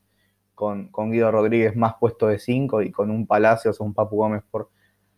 con, 0.54 0.90
Guido 1.12 1.32
Rodríguez 1.32 1.76
más 1.76 1.96
puesto 2.00 2.28
de 2.28 2.40
5 2.40 2.82
y 2.82 2.92
con 2.92 3.12
un 3.12 3.28
Palacios 3.28 3.80
o 3.80 3.84
un 3.84 3.94
Papu 3.94 4.18
Gómez 4.18 4.44
por, 4.50 4.70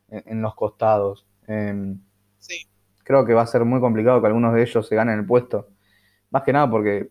en, 0.09 0.41
los 0.41 0.55
costados. 0.55 1.27
Em, 1.47 1.99
creo 3.03 3.25
que 3.25 3.33
va 3.33 3.41
a 3.41 3.47
ser 3.47 3.65
muy 3.65 3.79
complicado 3.79 4.21
que 4.21 4.27
algunos 4.27 4.53
de 4.53 4.61
ellos 4.61 4.87
se 4.87 4.95
ganen 4.95 5.19
el 5.19 5.25
puesto. 5.25 5.69
Más 6.29 6.43
que 6.43 6.53
nada 6.53 6.69
porque 6.69 7.09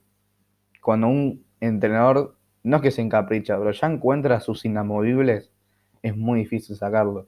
cuando 0.82 1.08
un 1.08 1.44
entrenador, 1.60 2.36
no 2.62 2.76
es 2.76 2.82
que 2.82 2.90
se 2.90 3.02
encapricha, 3.02 3.58
pero 3.58 3.72
ya 3.72 3.86
encuentra 3.88 4.40
sus 4.40 4.64
inamovibles, 4.64 5.52
es 6.02 6.16
muy 6.16 6.40
difícil 6.40 6.76
sacarlos. 6.76 7.26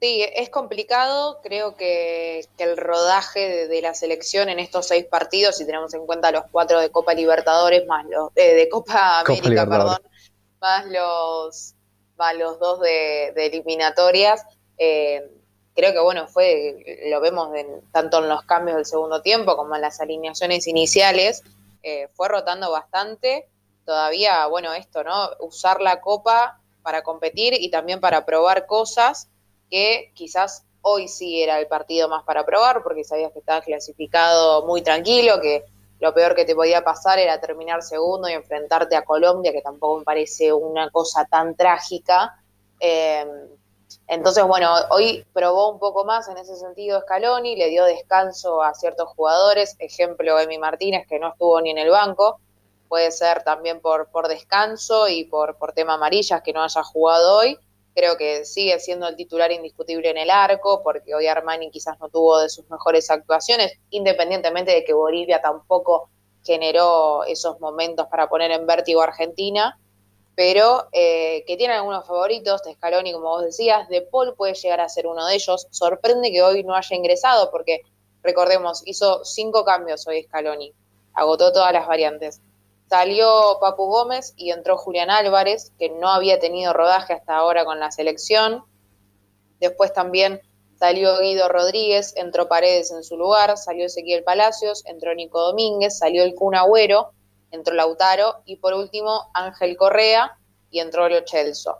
Sí, 0.00 0.24
es 0.34 0.48
complicado. 0.48 1.40
Creo 1.42 1.76
que, 1.76 2.46
el 2.56 2.76
rodaje 2.78 3.68
de, 3.68 3.82
la 3.82 3.92
selección 3.92 4.48
en 4.48 4.58
estos 4.58 4.88
seis 4.88 5.04
partidos, 5.04 5.58
si 5.58 5.66
tenemos 5.66 5.92
en 5.92 6.06
cuenta 6.06 6.32
los 6.32 6.44
cuatro 6.50 6.80
de 6.80 6.90
Copa 6.90 7.12
Libertadores, 7.12 7.86
más 7.86 8.06
los 8.06 8.30
eh, 8.34 8.54
de 8.54 8.68
Copa 8.70 9.20
América, 9.20 9.66
perdón, 9.68 9.98
más 10.58 10.86
los, 10.86 11.74
más 12.16 12.34
los 12.34 12.58
dos 12.58 12.80
de, 12.80 13.28
eliminatorias, 13.36 14.46
eh, 14.78 15.30
creo 15.74 15.92
que 15.92 16.00
bueno, 16.00 16.26
fue, 16.28 17.02
lo 17.10 17.20
vemos 17.20 17.50
tanto 17.92 18.20
en 18.20 18.30
los 18.30 18.42
cambios 18.44 18.76
del 18.76 18.86
segundo 18.86 19.20
tiempo 19.20 19.54
como 19.54 19.76
en 19.76 19.82
las 19.82 20.00
alineaciones 20.00 20.66
iniciales, 20.66 21.42
eh, 21.82 22.08
fue 22.14 22.28
rotando 22.28 22.70
bastante. 22.70 23.48
Todavía, 23.84 24.46
bueno, 24.46 24.72
esto, 24.72 25.04
¿no? 25.04 25.30
Usar 25.40 25.82
la 25.82 26.00
Copa 26.00 26.58
para 26.82 27.02
competir 27.02 27.54
y 27.54 27.70
también 27.70 28.00
para 28.00 28.24
probar 28.24 28.66
cosas 28.66 29.28
que 29.70 30.12
quizás 30.14 30.64
hoy 30.82 31.08
sí 31.08 31.42
era 31.42 31.58
el 31.58 31.66
partido 31.66 32.08
más 32.08 32.24
para 32.24 32.44
probar, 32.44 32.82
porque 32.82 33.04
sabías 33.04 33.32
que 33.32 33.38
estaba 33.38 33.60
clasificado 33.60 34.66
muy 34.66 34.82
tranquilo, 34.82 35.40
que, 35.40 35.64
lo 36.00 36.14
peor 36.14 36.34
que 36.34 36.46
te 36.46 36.54
podía 36.54 36.82
pasar 36.82 37.18
era 37.18 37.40
terminar 37.40 37.82
segundo 37.82 38.28
y 38.28 38.32
enfrentarte 38.32 38.96
a 38.96 39.04
Colombia, 39.04 39.52
que 39.52 39.60
tampoco 39.60 39.98
me 39.98 40.04
parece 40.04 40.52
una 40.52 40.90
cosa 40.90 41.26
tan 41.26 41.54
trágica. 41.54 42.42
Eh, 42.80 43.26
entonces, 44.06 44.44
bueno, 44.44 44.72
hoy 44.90 45.26
probó 45.34 45.70
un 45.70 45.78
poco 45.78 46.04
más 46.04 46.26
en 46.28 46.38
ese 46.38 46.56
sentido 46.56 47.00
Scaloni, 47.02 47.54
le 47.54 47.68
dio 47.68 47.84
descanso 47.84 48.62
a 48.62 48.72
ciertos 48.74 49.08
jugadores, 49.10 49.76
ejemplo 49.78 50.38
Emi 50.38 50.58
Martínez, 50.58 51.06
que 51.06 51.18
no 51.18 51.28
estuvo 51.28 51.60
ni 51.60 51.70
en 51.70 51.78
el 51.78 51.90
banco, 51.90 52.40
puede 52.88 53.12
ser 53.12 53.42
también 53.42 53.80
por, 53.80 54.08
por 54.08 54.26
descanso 54.26 55.06
y 55.06 55.24
por, 55.24 55.58
por 55.58 55.72
tema 55.72 55.94
amarillas 55.94 56.42
que 56.42 56.54
no 56.54 56.62
haya 56.62 56.82
jugado 56.82 57.36
hoy. 57.36 57.58
Creo 57.94 58.16
que 58.16 58.44
sigue 58.44 58.78
siendo 58.78 59.08
el 59.08 59.16
titular 59.16 59.50
indiscutible 59.50 60.10
en 60.10 60.18
el 60.18 60.30
arco, 60.30 60.82
porque 60.82 61.14
hoy 61.14 61.26
Armani 61.26 61.70
quizás 61.70 61.98
no 62.00 62.08
tuvo 62.08 62.40
de 62.40 62.48
sus 62.48 62.68
mejores 62.70 63.10
actuaciones, 63.10 63.72
independientemente 63.90 64.72
de 64.72 64.84
que 64.84 64.92
Bolivia 64.92 65.40
tampoco 65.40 66.08
generó 66.44 67.24
esos 67.24 67.60
momentos 67.60 68.06
para 68.06 68.28
poner 68.28 68.50
en 68.50 68.66
vértigo 68.66 69.00
a 69.00 69.04
Argentina 69.04 69.76
pero 70.40 70.88
eh, 70.92 71.44
que 71.46 71.58
tiene 71.58 71.74
algunos 71.74 72.06
favoritos, 72.06 72.62
de 72.62 72.72
Scaloni, 72.72 73.12
como 73.12 73.28
vos 73.28 73.44
decías, 73.44 73.86
De 73.90 74.00
Paul 74.00 74.34
puede 74.34 74.54
llegar 74.54 74.80
a 74.80 74.88
ser 74.88 75.06
uno 75.06 75.26
de 75.26 75.34
ellos. 75.34 75.66
Sorprende 75.70 76.30
que 76.30 76.40
hoy 76.40 76.64
no 76.64 76.74
haya 76.74 76.96
ingresado, 76.96 77.50
porque 77.50 77.82
recordemos, 78.22 78.80
hizo 78.86 79.22
cinco 79.22 79.66
cambios 79.66 80.06
hoy 80.06 80.22
Scaloni, 80.22 80.72
agotó 81.12 81.52
todas 81.52 81.74
las 81.74 81.86
variantes. 81.86 82.40
Salió 82.90 83.58
Papu 83.60 83.86
Gómez 83.86 84.34
y 84.36 84.50
entró 84.50 84.76
Julián 84.76 85.10
Álvarez, 85.10 85.72
que 85.78 85.90
no 85.90 86.08
había 86.08 86.40
tenido 86.40 86.72
rodaje 86.72 87.12
hasta 87.12 87.36
ahora 87.36 87.64
con 87.64 87.78
la 87.78 87.92
selección. 87.92 88.64
Después 89.60 89.92
también 89.92 90.40
salió 90.76 91.16
Guido 91.20 91.48
Rodríguez, 91.48 92.12
entró 92.16 92.48
Paredes 92.48 92.90
en 92.90 93.04
su 93.04 93.16
lugar, 93.16 93.56
salió 93.56 93.86
Ezequiel 93.86 94.24
Palacios, 94.24 94.84
entró 94.86 95.14
Nico 95.14 95.40
Domínguez, 95.40 95.98
salió 95.98 96.24
el 96.24 96.34
Kun 96.34 96.56
Agüero 96.56 97.12
entró 97.52 97.74
Lautaro 97.74 98.42
y 98.44 98.56
por 98.56 98.74
último 98.74 99.30
Ángel 99.34 99.76
Correa 99.76 100.36
y 100.70 100.80
entró 100.80 101.08
Lo 101.08 101.20
Chelso. 101.20 101.78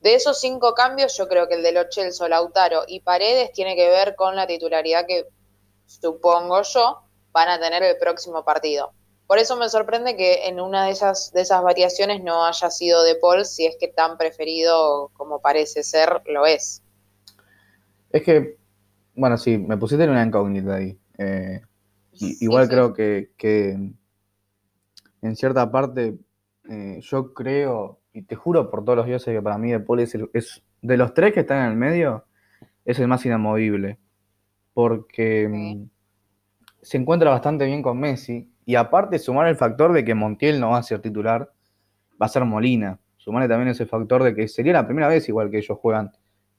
De 0.00 0.14
esos 0.14 0.40
cinco 0.40 0.74
cambios, 0.74 1.16
yo 1.16 1.28
creo 1.28 1.48
que 1.48 1.54
el 1.54 1.62
de 1.62 1.72
Lo 1.72 1.84
Lautaro 2.28 2.82
y 2.86 3.00
Paredes 3.00 3.52
tiene 3.52 3.74
que 3.76 3.88
ver 3.88 4.14
con 4.14 4.36
la 4.36 4.46
titularidad 4.46 5.06
que 5.06 5.26
supongo 5.86 6.62
yo 6.62 7.02
van 7.32 7.48
a 7.48 7.60
tener 7.60 7.82
el 7.84 7.96
próximo 7.98 8.44
partido. 8.44 8.92
Por 9.28 9.38
eso 9.38 9.58
me 9.58 9.68
sorprende 9.68 10.16
que 10.16 10.48
en 10.48 10.58
una 10.58 10.86
de 10.86 10.92
esas, 10.92 11.32
de 11.34 11.42
esas 11.42 11.62
variaciones 11.62 12.24
no 12.24 12.46
haya 12.46 12.70
sido 12.70 13.04
De 13.04 13.14
Paul, 13.14 13.44
si 13.44 13.66
es 13.66 13.76
que 13.78 13.86
tan 13.86 14.16
preferido 14.16 15.10
como 15.12 15.42
parece 15.42 15.82
ser, 15.82 16.22
lo 16.24 16.46
es. 16.46 16.82
Es 18.10 18.22
que, 18.22 18.56
bueno, 19.14 19.36
sí, 19.36 19.58
me 19.58 19.76
pusiste 19.76 20.04
en 20.04 20.10
una 20.10 20.24
incógnita 20.24 20.76
ahí. 20.76 20.98
Eh, 21.18 21.60
igual 22.40 22.70
creo 22.70 22.94
que, 22.94 23.28
en 25.20 25.36
cierta 25.36 25.70
parte, 25.70 26.16
eh, 26.70 26.98
yo 27.02 27.34
creo, 27.34 28.00
y 28.14 28.22
te 28.22 28.34
juro 28.34 28.70
por 28.70 28.82
todos 28.82 28.96
los 28.96 29.06
dioses 29.06 29.34
que 29.34 29.42
para 29.42 29.58
mí 29.58 29.72
De 29.72 29.80
Paul 29.80 30.00
es, 30.00 30.16
es, 30.32 30.62
de 30.80 30.96
los 30.96 31.12
tres 31.12 31.34
que 31.34 31.40
están 31.40 31.66
en 31.66 31.72
el 31.72 31.76
medio, 31.76 32.24
es 32.86 32.98
el 32.98 33.08
más 33.08 33.26
inamovible. 33.26 33.98
Porque 34.72 35.46
mm, 35.50 35.90
se 36.80 36.96
encuentra 36.96 37.28
bastante 37.28 37.66
bien 37.66 37.82
con 37.82 38.00
Messi. 38.00 38.50
Y 38.68 38.76
aparte, 38.76 39.18
sumar 39.18 39.48
el 39.48 39.56
factor 39.56 39.94
de 39.94 40.04
que 40.04 40.14
Montiel 40.14 40.60
no 40.60 40.72
va 40.72 40.76
a 40.76 40.82
ser 40.82 41.00
titular, 41.00 41.50
va 42.20 42.26
a 42.26 42.28
ser 42.28 42.44
Molina. 42.44 43.00
Sumarle 43.16 43.48
también 43.48 43.70
ese 43.70 43.86
factor 43.86 44.22
de 44.22 44.34
que 44.34 44.46
sería 44.46 44.74
la 44.74 44.84
primera 44.84 45.08
vez 45.08 45.26
igual 45.26 45.50
que 45.50 45.56
ellos 45.56 45.78
juegan. 45.80 46.12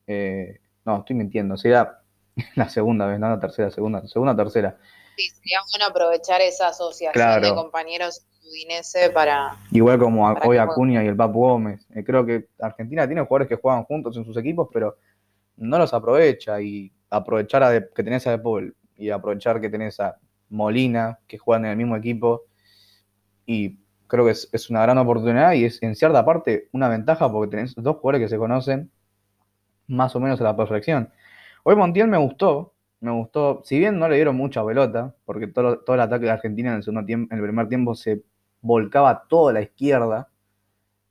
Eh, 0.07 0.59
no, 0.85 0.97
estoy 0.97 1.15
mintiendo, 1.15 1.55
sería 1.55 1.99
la 2.55 2.67
segunda 2.67 3.05
vez, 3.05 3.19
no 3.19 3.29
la 3.29 3.39
tercera, 3.39 3.69
segunda, 3.69 4.07
segunda, 4.07 4.35
tercera. 4.35 4.75
Sí, 5.17 5.29
sería 5.29 5.59
bueno 5.71 5.85
aprovechar 5.85 6.41
esa 6.41 6.69
asociación 6.69 7.43
de 7.43 7.53
compañeros 7.53 8.25
para. 9.13 9.55
Igual 9.69 9.99
como 9.99 10.27
hoy 10.45 10.57
Acuña 10.57 11.03
y 11.03 11.07
el 11.07 11.15
Papu 11.15 11.41
Gómez. 11.41 11.85
Eh, 11.93 12.03
creo 12.03 12.25
que 12.25 12.47
Argentina 12.59 13.05
tiene 13.05 13.21
jugadores 13.21 13.49
que 13.49 13.61
juegan 13.61 13.83
juntos 13.83 14.17
en 14.17 14.25
sus 14.25 14.35
equipos, 14.35 14.67
pero 14.73 14.97
no 15.57 15.77
los 15.77 15.93
aprovecha. 15.93 16.59
Y 16.59 16.91
aprovechar 17.07 17.61
a 17.61 17.87
que 17.87 18.03
tenés 18.03 18.25
a 18.25 18.31
De 18.31 18.39
Paul 18.39 18.75
y 18.97 19.11
aprovechar 19.11 19.61
que 19.61 19.69
tenés 19.69 19.99
a 19.99 20.17
Molina, 20.49 21.19
que 21.27 21.37
juegan 21.37 21.65
en 21.65 21.71
el 21.71 21.77
mismo 21.77 21.95
equipo. 21.95 22.43
Y 23.45 23.79
creo 24.07 24.25
que 24.25 24.31
es, 24.31 24.69
una 24.69 24.81
gran 24.81 24.97
oportunidad 24.97 25.53
y 25.53 25.65
es 25.65 25.81
en 25.83 25.95
cierta 25.95 26.25
parte 26.25 26.67
una 26.71 26.89
ventaja 26.89 27.31
porque 27.31 27.51
tenés 27.51 27.75
dos 27.75 27.97
jugadores 27.97 28.25
que 28.25 28.29
se 28.29 28.37
conocen 28.37 28.91
más 29.87 30.15
o 30.15 30.19
menos 30.19 30.41
a 30.41 30.43
la 30.43 30.57
perfección. 30.57 31.11
Hoy 31.63 31.75
Montiel 31.75 32.07
me 32.07 32.17
gustó, 32.17 32.73
me 32.99 33.11
gustó, 33.11 33.61
si 33.63 33.79
bien 33.79 33.99
no 33.99 34.09
le 34.09 34.15
dieron 34.15 34.35
mucha 34.35 34.65
pelota, 34.65 35.15
porque 35.25 35.47
todo, 35.47 35.79
todo 35.79 35.95
el 35.95 36.01
ataque 36.01 36.25
de 36.25 36.31
Argentina 36.31 36.71
en 36.71 36.77
el, 36.77 36.83
segundo 36.83 37.05
tiempo, 37.05 37.33
en 37.33 37.39
el 37.39 37.45
primer 37.45 37.69
tiempo 37.69 37.95
se 37.95 38.23
volcaba 38.61 39.25
toda 39.27 39.53
la 39.53 39.61
izquierda. 39.61 40.29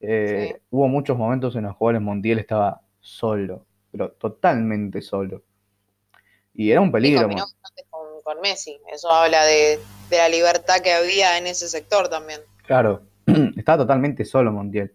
Eh, 0.00 0.60
hubo 0.70 0.88
muchos 0.88 1.16
momentos 1.16 1.56
en 1.56 1.64
los 1.64 1.76
cuales 1.76 2.00
Montiel 2.00 2.38
estaba 2.38 2.80
solo, 3.00 3.64
pero 3.90 4.12
totalmente 4.12 5.00
solo. 5.02 5.42
Y 6.54 6.70
era 6.70 6.80
un 6.80 6.90
peligro. 6.90 7.28
Con, 8.28 8.42
Messi, 8.42 8.78
eso 8.92 9.10
habla 9.10 9.42
de, 9.44 9.78
la 10.10 10.28
libertad 10.28 10.80
que 10.82 10.92
había 10.92 11.38
en 11.38 11.46
ese 11.46 11.66
sector 11.66 12.08
también. 12.08 12.40
Claro, 12.66 13.02
estaba 13.56 13.78
totalmente 13.78 14.24
solo 14.26 14.52
Montiel. 14.52 14.92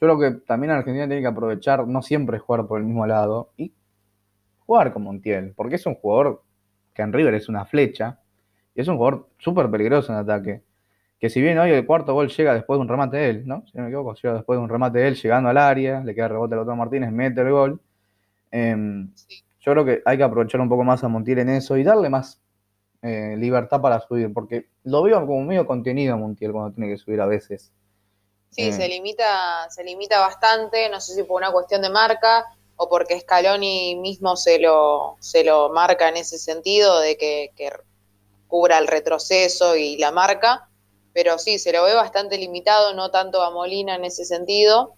Yo 0.00 0.16
creo 0.16 0.18
que 0.18 0.40
también 0.46 0.70
Argentina 0.70 1.06
tiene 1.06 1.20
que 1.20 1.28
aprovechar, 1.28 1.86
no 1.86 2.00
siempre 2.00 2.38
jugar 2.38 2.66
por 2.66 2.80
el 2.80 2.86
mismo 2.86 3.06
lado, 3.06 3.52
y 3.58 3.74
jugar 4.60 4.94
con 4.94 5.02
Montiel, 5.02 5.52
porque 5.54 5.76
es 5.76 5.84
un 5.84 5.94
jugador 5.94 6.42
que 6.94 7.02
en 7.02 7.12
River 7.12 7.34
es 7.34 7.50
una 7.50 7.66
flecha, 7.66 8.18
y 8.74 8.80
es 8.80 8.88
un 8.88 8.96
jugador 8.96 9.28
súper 9.38 9.70
peligroso 9.70 10.12
en 10.12 10.18
ataque 10.18 10.62
que 11.20 11.28
si 11.28 11.42
bien 11.42 11.58
hoy 11.58 11.70
el 11.70 11.84
cuarto 11.84 12.14
gol 12.14 12.28
llega 12.28 12.54
después 12.54 12.78
de 12.78 12.80
un 12.80 12.88
remate 12.88 13.18
de 13.18 13.28
él, 13.28 13.42
¿no? 13.46 13.62
Si 13.66 13.76
no 13.76 13.82
me 13.82 13.90
equivoco, 13.90 14.14
llega 14.14 14.34
después 14.36 14.58
de 14.58 14.62
un 14.62 14.70
remate 14.70 15.00
de 15.00 15.08
él 15.08 15.14
llegando 15.16 15.50
al 15.50 15.58
área, 15.58 16.00
le 16.00 16.14
queda 16.14 16.28
rebote 16.28 16.54
al 16.54 16.60
otro 16.60 16.74
Martínez, 16.74 17.12
mete 17.12 17.42
el 17.42 17.50
gol. 17.50 17.80
Em, 18.50 19.12
yo 19.60 19.72
creo 19.72 19.84
que 19.84 20.02
hay 20.06 20.16
que 20.16 20.22
aprovechar 20.22 20.62
un 20.62 20.70
poco 20.70 20.82
más 20.82 21.04
a 21.04 21.08
Montiel 21.08 21.40
en 21.40 21.50
eso 21.50 21.76
y 21.76 21.84
darle 21.84 22.08
más 22.08 22.40
eh, 23.02 23.34
libertad 23.38 23.80
para 23.80 24.00
subir, 24.00 24.32
porque 24.32 24.66
lo 24.84 25.02
veo 25.02 25.20
como 25.26 25.42
medio 25.42 25.66
contenido 25.66 26.16
Montiel 26.16 26.52
cuando 26.52 26.74
tiene 26.74 26.90
que 26.90 26.98
subir 26.98 27.20
a 27.20 27.26
veces. 27.26 27.72
Sí, 28.50 28.68
eh. 28.68 28.72
se 28.72 28.88
limita, 28.88 29.68
se 29.70 29.84
limita 29.84 30.20
bastante, 30.20 30.88
no 30.88 31.00
sé 31.00 31.14
si 31.14 31.22
por 31.22 31.40
una 31.40 31.52
cuestión 31.52 31.82
de 31.82 31.90
marca 31.90 32.46
o 32.76 32.88
porque 32.88 33.20
Scaloni 33.20 33.96
mismo 33.96 34.36
se 34.36 34.58
lo, 34.58 35.16
se 35.20 35.44
lo 35.44 35.70
marca 35.70 36.08
en 36.08 36.16
ese 36.16 36.38
sentido 36.38 37.00
de 37.00 37.16
que, 37.16 37.50
que 37.56 37.70
cubra 38.48 38.78
el 38.78 38.88
retroceso 38.88 39.76
y 39.76 39.98
la 39.98 40.10
marca 40.10 40.70
pero 41.12 41.38
sí, 41.38 41.58
se 41.58 41.72
lo 41.72 41.84
ve 41.84 41.94
bastante 41.94 42.38
limitado, 42.38 42.94
no 42.94 43.10
tanto 43.10 43.42
a 43.42 43.50
Molina 43.50 43.96
en 43.96 44.04
ese 44.04 44.24
sentido, 44.24 44.94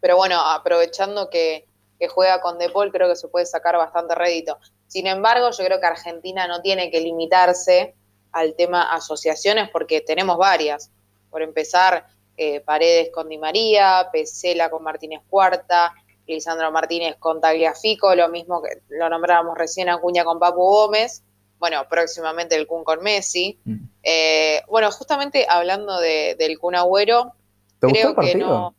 pero 0.00 0.16
bueno, 0.16 0.40
aprovechando 0.40 1.28
que, 1.28 1.66
juega 2.10 2.40
con 2.40 2.58
De 2.58 2.70
Paul, 2.70 2.92
creo 2.92 3.08
que 3.08 3.16
se 3.16 3.28
puede 3.28 3.46
sacar 3.46 3.76
bastante 3.76 4.14
rédito. 4.14 4.58
Sin 4.86 5.06
embargo, 5.06 5.50
yo 5.50 5.64
creo 5.64 5.80
que 5.80 5.86
Argentina 5.86 6.46
no 6.46 6.62
tiene 6.62 6.90
que 6.90 7.00
limitarse 7.00 7.94
al 8.32 8.54
tema 8.54 8.92
asociaciones 8.94 9.68
porque 9.70 10.00
tenemos 10.00 10.36
varias. 10.38 10.90
Por 11.30 11.42
empezar, 11.42 12.06
eh, 12.36 12.60
Paredes 12.60 13.10
con 13.12 13.28
Di 13.28 13.38
María, 13.38 14.08
Pesela 14.12 14.70
con 14.70 14.82
Martínez 14.82 15.22
Cuarta, 15.28 15.94
Lisandro 16.26 16.70
Martínez 16.70 17.16
con 17.18 17.40
Tagliafico, 17.40 18.14
lo 18.14 18.28
mismo 18.28 18.62
que 18.62 18.82
lo 18.88 19.08
nombrábamos 19.08 19.56
recién 19.56 19.88
Acuña 19.88 20.24
con 20.24 20.38
Papu 20.38 20.60
Gómez, 20.60 21.22
bueno, 21.58 21.86
próximamente 21.88 22.54
el 22.56 22.66
Kun 22.66 22.84
con 22.84 23.02
Messi. 23.02 23.58
Mm. 23.64 23.76
Eh, 24.02 24.62
bueno, 24.68 24.90
justamente 24.90 25.46
hablando 25.48 25.98
del 25.98 26.58
Kun 26.58 26.74
Agüero, 26.74 27.32
¿te 27.80 27.88
creo 27.88 28.08
gustó 28.08 28.20
el 28.20 28.26
que 28.28 28.38
no. 28.38 28.74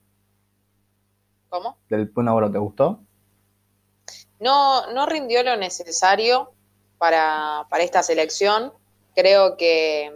¿Cómo? 1.49 1.77
¿Del 1.89 2.11
Kun 2.11 2.27
Agüero 2.27 2.51
te 2.51 2.59
gustó? 2.59 2.99
No, 4.39 4.91
no 4.91 5.05
rindió 5.05 5.43
lo 5.43 5.55
necesario 5.55 6.51
para, 6.97 7.65
esta 7.79 8.03
selección. 8.03 8.73
Creo 9.15 9.57
que, 9.57 10.11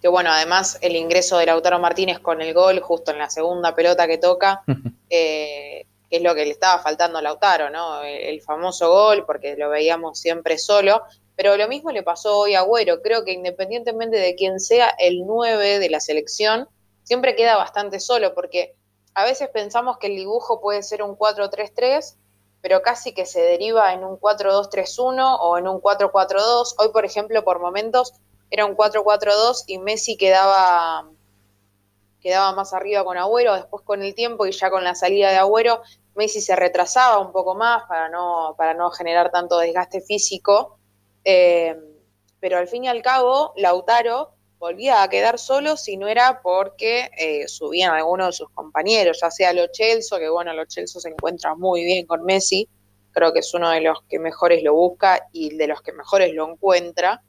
que, 0.00 0.08
bueno, 0.08 0.30
además 0.30 0.78
el 0.80 0.96
ingreso 0.96 1.38
de 1.38 1.46
Lautaro 1.46 1.78
Martínez 1.78 2.18
con 2.20 2.40
el 2.40 2.54
gol 2.54 2.80
justo 2.80 3.10
en 3.10 3.18
la 3.18 3.30
segunda 3.30 3.74
pelota 3.74 4.06
que 4.06 4.18
toca, 4.18 4.62
eh, 5.10 5.86
que 6.10 6.16
es 6.16 6.22
lo 6.22 6.34
que 6.34 6.44
le 6.44 6.52
estaba 6.52 6.82
faltando 6.82 7.18
a 7.18 7.22
Lautaro, 7.22 7.70
¿no? 7.70 8.02
el 8.02 8.40
famoso 8.42 8.90
gol, 8.90 9.24
porque 9.26 9.56
lo 9.56 9.70
veíamos 9.70 10.20
siempre 10.20 10.58
solo, 10.58 11.02
pero 11.34 11.56
lo 11.56 11.66
mismo 11.68 11.90
le 11.90 12.02
pasó 12.02 12.38
hoy 12.38 12.54
a 12.54 12.60
Agüero. 12.60 13.02
Creo 13.02 13.24
que 13.24 13.32
independientemente 13.32 14.18
de 14.18 14.34
quién 14.34 14.60
sea 14.60 14.94
el 14.98 15.26
9 15.26 15.78
de 15.78 15.90
la 15.90 16.00
selección, 16.00 16.68
siempre 17.02 17.34
queda 17.34 17.56
bastante 17.56 17.98
solo, 18.00 18.34
porque 18.34 18.74
a 19.14 19.24
veces 19.24 19.48
pensamos 19.48 19.98
que 19.98 20.06
el 20.08 20.16
dibujo 20.16 20.60
puede 20.60 20.82
ser 20.82 21.02
un 21.02 21.16
4-3-3, 21.16 22.14
pero 22.62 22.80
casi 22.80 23.12
que 23.12 23.26
se 23.26 23.42
deriva 23.42 23.92
en 23.92 24.04
un 24.04 24.18
4-2-3-1 24.18 25.36
o 25.40 25.58
en 25.58 25.68
un 25.68 25.80
4-4-2. 25.80 26.76
Hoy, 26.78 26.88
por 26.92 27.04
ejemplo, 27.04 27.44
por 27.44 27.60
momentos 27.60 28.14
era 28.50 28.64
un 28.64 28.76
4-4-2 28.76 29.64
y 29.66 29.78
Messi 29.78 30.16
quedaba, 30.16 31.10
quedaba 32.20 32.52
más 32.52 32.72
arriba 32.72 33.04
con 33.04 33.18
Agüero, 33.18 33.54
después 33.54 33.82
con 33.84 34.02
el 34.02 34.14
tiempo 34.14 34.46
y 34.46 34.52
ya 34.52 34.70
con 34.70 34.84
la 34.84 34.94
salida 34.94 35.30
de 35.30 35.36
Agüero, 35.36 35.82
Messi 36.14 36.40
se 36.40 36.56
retrasaba 36.56 37.18
un 37.18 37.32
poco 37.32 37.54
más 37.54 37.84
para 37.88 38.08
no, 38.08 38.54
para 38.56 38.72
no 38.72 38.90
generar 38.90 39.30
tanto 39.30 39.58
desgaste 39.58 40.00
físico 40.00 40.78
eh, 41.24 41.76
pero 42.40 42.58
al 42.58 42.68
fin 42.68 42.84
y 42.84 42.88
al 42.88 43.02
cabo, 43.02 43.52
Lautaro 43.56 44.34
volvía 44.62 45.02
a 45.02 45.08
quedar 45.08 45.40
solo 45.40 45.76
si 45.76 45.96
no 45.96 46.06
era 46.06 46.40
porque 46.40 47.10
eh, 47.18 47.48
subían 47.48 47.92
algunos 47.92 48.28
de 48.28 48.32
sus 48.32 48.48
compañeros, 48.50 49.18
ya 49.20 49.28
sea 49.28 49.52
Lo 49.52 49.64
Celso, 49.72 50.20
que 50.20 50.28
bueno, 50.28 50.52
Lo 50.52 50.62
Celso 50.68 51.00
se 51.00 51.08
encuentra 51.08 51.56
muy 51.56 51.84
bien 51.84 52.06
con 52.06 52.24
Messi, 52.24 52.68
creo 53.10 53.32
que 53.32 53.40
es 53.40 53.52
uno 53.54 53.70
de 53.70 53.80
los 53.80 54.02
que 54.08 54.20
mejores 54.20 54.62
lo 54.62 54.72
busca 54.72 55.28
y 55.32 55.56
de 55.56 55.66
los 55.66 55.82
que 55.82 55.92
mejores 55.92 56.32
lo 56.32 56.48
encuentra. 56.48 57.22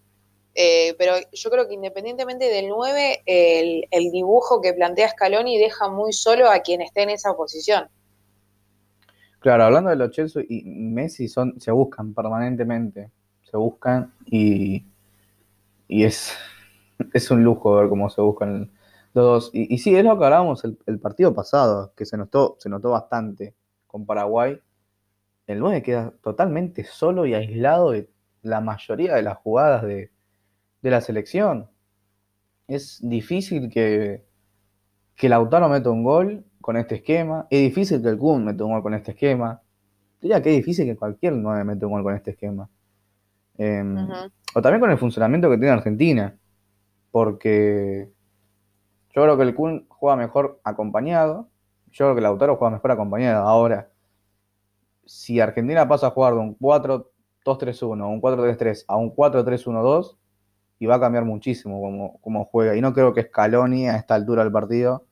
Eh, 0.54 0.94
pero 1.00 1.16
yo 1.32 1.50
creo 1.50 1.68
que 1.68 1.74
independientemente 1.74 2.46
del 2.46 2.68
9, 2.68 3.24
el, 3.26 3.88
el, 3.90 4.12
dibujo 4.12 4.62
que 4.62 4.72
plantea 4.74 5.10
Scaloni 5.10 5.58
deja 5.58 5.90
muy 5.90 6.14
solo 6.14 6.52
a 6.52 6.60
quien 6.60 6.82
esté 6.82 7.02
en 7.02 7.10
esa 7.10 7.34
posición. 7.34 7.90
Claro, 9.40 9.64
hablando 9.64 9.90
de 9.90 9.96
los 9.96 10.12
Chelsea 10.12 10.44
y 10.48 10.62
Messi 10.66 11.28
son, 11.28 11.60
se 11.60 11.72
buscan 11.72 12.14
permanentemente, 12.14 13.10
se 13.42 13.58
buscan 13.58 14.14
y, 14.28 14.86
y 15.88 16.04
es, 16.04 16.38
es 17.14 17.32
un 17.32 17.44
lujo 17.44 17.76
ver 17.76 17.90
cómo 17.90 18.10
se 18.10 18.22
buscan 18.22 18.72
los 19.14 19.26
dos. 19.26 19.52
Y, 19.54 19.74
y 19.74 19.78
sí, 19.80 19.96
es 19.96 20.04
lo 20.04 20.18
que 20.18 20.26
hablábamos 20.26 20.64
el, 20.64 20.78
el, 20.86 21.00
partido 21.00 21.34
pasado, 21.34 21.94
que 21.96 22.06
se 22.06 22.18
notó, 22.18 22.56
se 22.60 22.70
notó 22.70 22.92
bastante 22.92 23.56
con 23.88 24.06
Paraguay. 24.06 24.60
El 25.48 25.60
9 25.60 25.84
queda 25.84 26.14
totalmente 26.22 26.84
solo 26.84 27.26
y 27.26 27.34
aislado 27.34 27.92
de 27.92 28.10
la 28.42 28.62
mayoría 28.62 29.16
de 29.16 29.24
las 29.24 29.38
jugadas 29.38 29.84
de, 29.84 30.12
de 30.82 30.92
la 30.92 31.02
selección. 31.02 31.70
Es 32.68 33.00
difícil 33.02 33.70
que, 33.70 34.24
que 35.16 35.30
Lautaro 35.30 35.70
meta 35.70 35.90
un 35.90 36.04
gol 36.04 36.46
con 36.62 36.78
este 36.78 36.96
esquema. 36.96 37.48
Es 37.50 37.62
difícil 37.62 38.02
que 38.02 38.10
el 38.10 38.18
Kun 38.18 38.46
meta 38.46 38.64
un 38.64 38.72
gol 38.72 38.84
con 38.84 38.94
este 38.94 39.12
esquema. 39.12 39.62
Diría 40.22 40.42
que 40.42 40.52
es 40.52 40.56
difícil 40.58 40.86
que 40.86 40.96
cualquier 40.96 41.34
9 41.34 41.64
meta 41.64 41.86
un 41.88 41.94
gol 41.94 42.04
con 42.04 42.16
este 42.16 42.32
esquema. 42.32 42.70
Eh, 43.58 43.82
uh 43.84 43.86
-huh. 43.86 44.32
O 44.56 44.62
también 44.62 44.80
con 44.80 44.92
el 44.92 44.98
funcionamiento 44.98 45.50
que 45.50 45.58
tiene 45.58 45.72
Argentina. 45.74 46.36
Porque 47.14 48.12
yo 49.12 49.22
creo 49.22 49.38
que 49.38 49.44
el 49.44 49.54
Kun 49.54 49.86
juega 49.88 50.16
mejor 50.16 50.60
acompañado. 50.64 51.48
Yo 51.92 52.06
creo 52.06 52.16
que 52.16 52.22
Lautaro 52.22 52.56
juega 52.56 52.72
mejor 52.74 52.90
acompañado. 52.90 53.48
Ahora, 53.48 53.92
si 55.06 55.40
Argentina 55.40 55.88
pasa 55.88 56.08
a 56.08 56.10
jugar 56.10 56.34
de 56.34 56.40
un 56.40 56.58
4-2-3-1, 56.58 58.10
un 58.10 58.20
4-3-3 58.20 58.86
a 58.88 58.96
un 58.96 59.16
4-3-1-2, 59.16 60.18
y 60.80 60.88
va 60.88 60.96
a 60.96 61.00
cambiar 61.00 61.24
muchísimo 61.24 62.20
cómo, 62.20 62.46
juega. 62.46 62.76
Y 62.76 62.82
no 62.82 62.96
creo 62.96 63.14
que 63.14 63.22
Scaloni 63.22 63.88
a 63.88 63.96
esta 63.98 64.16
altura 64.16 64.44
del 64.44 64.52
partido 64.52 65.06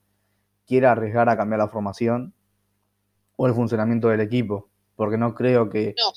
quiera 0.66 0.94
arriesgar 0.94 1.30
a 1.30 1.38
cambiar 1.38 1.60
la 1.60 1.68
formación 1.68 2.34
o 3.36 3.46
el 3.46 3.54
funcionamiento 3.54 4.08
del 4.08 4.22
equipo, 4.22 4.70
porque 4.96 5.20
no 5.20 5.36
creo 5.36 5.70
que... 5.70 5.94
No, 6.00 6.12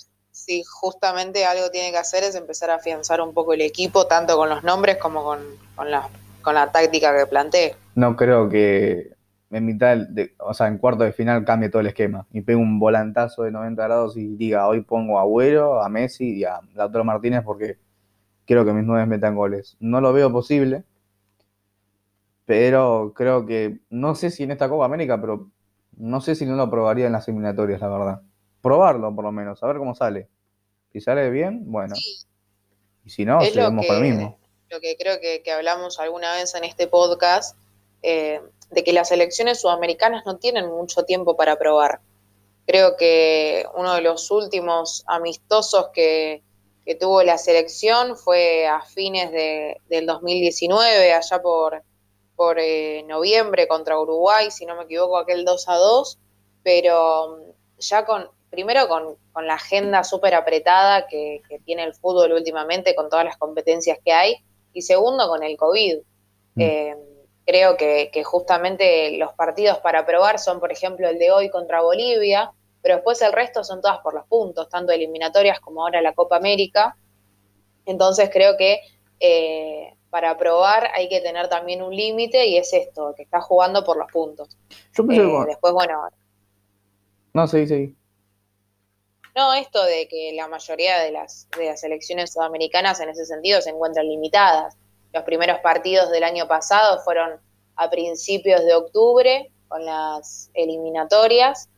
sí, 0.44 0.62
justamente 0.64 1.44
algo 1.44 1.70
tiene 1.70 1.90
que 1.90 1.98
hacer 1.98 2.24
es 2.24 2.34
empezar 2.34 2.70
a 2.70 2.76
afianzar 2.76 3.20
un 3.20 3.32
poco 3.32 3.52
el 3.52 3.60
equipo, 3.60 4.06
tanto 4.06 4.36
con 4.36 4.48
los 4.48 4.62
nombres 4.62 4.98
como 4.98 5.24
con, 5.24 5.40
con, 5.74 5.90
la, 5.90 6.08
con 6.42 6.54
la 6.54 6.70
táctica 6.70 7.16
que 7.16 7.26
plantee. 7.26 7.74
No 7.94 8.16
creo 8.16 8.48
que 8.48 9.14
en 9.50 9.66
mitad, 9.66 9.96
de, 9.96 10.34
o 10.38 10.52
sea, 10.52 10.66
en 10.66 10.78
cuarto 10.78 11.04
de 11.04 11.12
final 11.12 11.44
cambie 11.44 11.68
todo 11.68 11.80
el 11.80 11.86
esquema 11.86 12.26
y 12.32 12.40
pegue 12.40 12.56
un 12.56 12.78
volantazo 12.78 13.44
de 13.44 13.52
90 13.52 13.82
grados 13.84 14.16
y 14.16 14.36
diga, 14.36 14.66
hoy 14.66 14.80
pongo 14.80 15.18
a 15.18 15.22
Agüero, 15.22 15.82
a 15.82 15.88
Messi 15.88 16.38
y 16.38 16.44
a 16.44 16.60
Lautaro 16.74 17.04
Martínez 17.04 17.42
porque 17.44 17.78
quiero 18.46 18.64
que 18.64 18.72
mis 18.72 18.84
nueve 18.84 19.06
metan 19.06 19.36
goles. 19.36 19.76
No 19.80 20.00
lo 20.00 20.12
veo 20.12 20.32
posible, 20.32 20.84
pero 22.44 23.12
creo 23.14 23.46
que, 23.46 23.80
no 23.90 24.14
sé 24.14 24.30
si 24.30 24.42
en 24.42 24.50
esta 24.50 24.68
Copa 24.68 24.84
América, 24.84 25.20
pero 25.20 25.48
no 25.96 26.20
sé 26.20 26.34
si 26.34 26.46
no 26.46 26.56
lo 26.56 26.70
probaría 26.70 27.06
en 27.06 27.12
las 27.12 27.28
eliminatorias, 27.28 27.80
la 27.80 27.88
verdad. 27.88 28.22
Probarlo 28.60 29.14
por 29.14 29.24
lo 29.24 29.32
menos, 29.32 29.62
a 29.62 29.66
ver 29.66 29.76
cómo 29.76 29.94
sale. 29.94 30.28
Si 30.94 31.00
sale 31.00 31.28
bien, 31.30 31.72
bueno. 31.72 31.96
Sí. 31.96 32.20
Y 33.04 33.10
si 33.10 33.24
no, 33.24 33.40
es 33.40 33.52
seguimos 33.52 33.84
lo 33.84 33.88
con 33.88 33.96
lo 33.96 34.00
mismo. 34.00 34.38
Lo 34.70 34.78
que 34.78 34.96
creo 34.96 35.20
que, 35.20 35.42
que 35.42 35.50
hablamos 35.50 35.98
alguna 35.98 36.34
vez 36.34 36.54
en 36.54 36.62
este 36.62 36.86
podcast, 36.86 37.58
eh, 38.02 38.40
de 38.70 38.84
que 38.84 38.92
las 38.92 39.10
elecciones 39.10 39.60
sudamericanas 39.60 40.24
no 40.24 40.36
tienen 40.36 40.68
mucho 40.68 41.02
tiempo 41.02 41.36
para 41.36 41.56
probar. 41.56 42.00
Creo 42.64 42.96
que 42.96 43.66
uno 43.74 43.92
de 43.94 44.02
los 44.02 44.30
últimos 44.30 45.02
amistosos 45.08 45.88
que, 45.92 46.44
que 46.86 46.94
tuvo 46.94 47.24
la 47.24 47.38
selección 47.38 48.16
fue 48.16 48.68
a 48.68 48.80
fines 48.82 49.32
de, 49.32 49.80
del 49.88 50.06
2019, 50.06 51.12
allá 51.12 51.42
por, 51.42 51.82
por 52.36 52.60
eh, 52.60 53.02
noviembre 53.08 53.66
contra 53.66 53.98
Uruguay, 53.98 54.52
si 54.52 54.64
no 54.64 54.76
me 54.76 54.84
equivoco, 54.84 55.18
aquel 55.18 55.44
2 55.44 55.68
a 55.68 55.74
2, 55.74 56.18
pero 56.62 57.36
mm, 57.36 57.80
ya 57.80 58.04
con, 58.04 58.28
primero 58.48 58.86
con, 58.86 59.16
con 59.34 59.48
la 59.48 59.54
agenda 59.54 60.04
súper 60.04 60.32
apretada 60.34 61.08
que, 61.08 61.42
que, 61.48 61.58
tiene 61.58 61.82
el 61.82 61.92
fútbol 61.92 62.32
últimamente, 62.32 62.94
con 62.94 63.10
todas 63.10 63.24
las 63.24 63.36
competencias 63.36 63.98
que 64.02 64.12
hay, 64.12 64.36
y 64.72 64.82
segundo 64.82 65.28
con 65.28 65.42
el 65.42 65.56
COVID. 65.56 65.96
Mm. 66.54 66.60
Eh, 66.60 66.96
creo 67.44 67.76
que, 67.76 68.10
que 68.12 68.22
justamente 68.22 69.18
los 69.18 69.34
partidos 69.34 69.78
para 69.78 70.06
probar 70.06 70.38
son, 70.38 70.60
por 70.60 70.70
ejemplo, 70.70 71.08
el 71.08 71.18
de 71.18 71.32
hoy 71.32 71.50
contra 71.50 71.82
Bolivia, 71.82 72.52
pero 72.80 72.94
después 72.94 73.20
el 73.22 73.32
resto 73.32 73.64
son 73.64 73.80
todas 73.80 73.98
por 73.98 74.14
los 74.14 74.24
puntos, 74.26 74.68
tanto 74.68 74.92
eliminatorias 74.92 75.58
como 75.58 75.82
ahora 75.82 76.00
la 76.00 76.14
Copa 76.14 76.36
América. 76.36 76.96
Entonces 77.86 78.30
creo 78.32 78.56
que 78.56 78.82
eh, 79.18 79.94
para 80.10 80.38
probar 80.38 80.90
hay 80.94 81.08
que 81.08 81.20
tener 81.20 81.48
también 81.48 81.82
un 81.82 81.94
límite 81.94 82.46
y 82.46 82.56
es 82.56 82.72
esto, 82.72 83.14
que 83.16 83.24
está 83.24 83.40
jugando 83.40 83.82
por 83.82 83.96
los 83.96 84.12
puntos. 84.12 84.56
Yo 84.92 85.04
pensé 85.04 85.24
eh, 85.24 85.44
después, 85.48 85.72
bueno. 85.72 86.08
No, 87.32 87.48
sí, 87.48 87.66
sí. 87.66 87.96
No, 89.34 89.52
esto 89.52 89.82
de 89.84 90.06
que 90.06 90.32
la 90.34 90.46
mayoría 90.46 91.00
de 91.00 91.10
las, 91.10 91.48
de 91.58 91.66
las 91.66 91.82
elecciones 91.82 92.32
sudamericanas 92.32 93.00
en 93.00 93.08
ese 93.08 93.26
sentido 93.26 93.60
se 93.60 93.70
encuentran 93.70 94.08
limitadas. 94.08 94.76
Los 95.12 95.24
primeros 95.24 95.58
partidos 95.58 96.10
del 96.10 96.22
año 96.22 96.46
pasado 96.46 97.02
fueron 97.02 97.40
a 97.74 97.90
principios 97.90 98.64
de 98.64 98.74
octubre 98.74 99.50
con 99.66 99.84
las 99.84 100.50
eliminatorias 100.54 101.68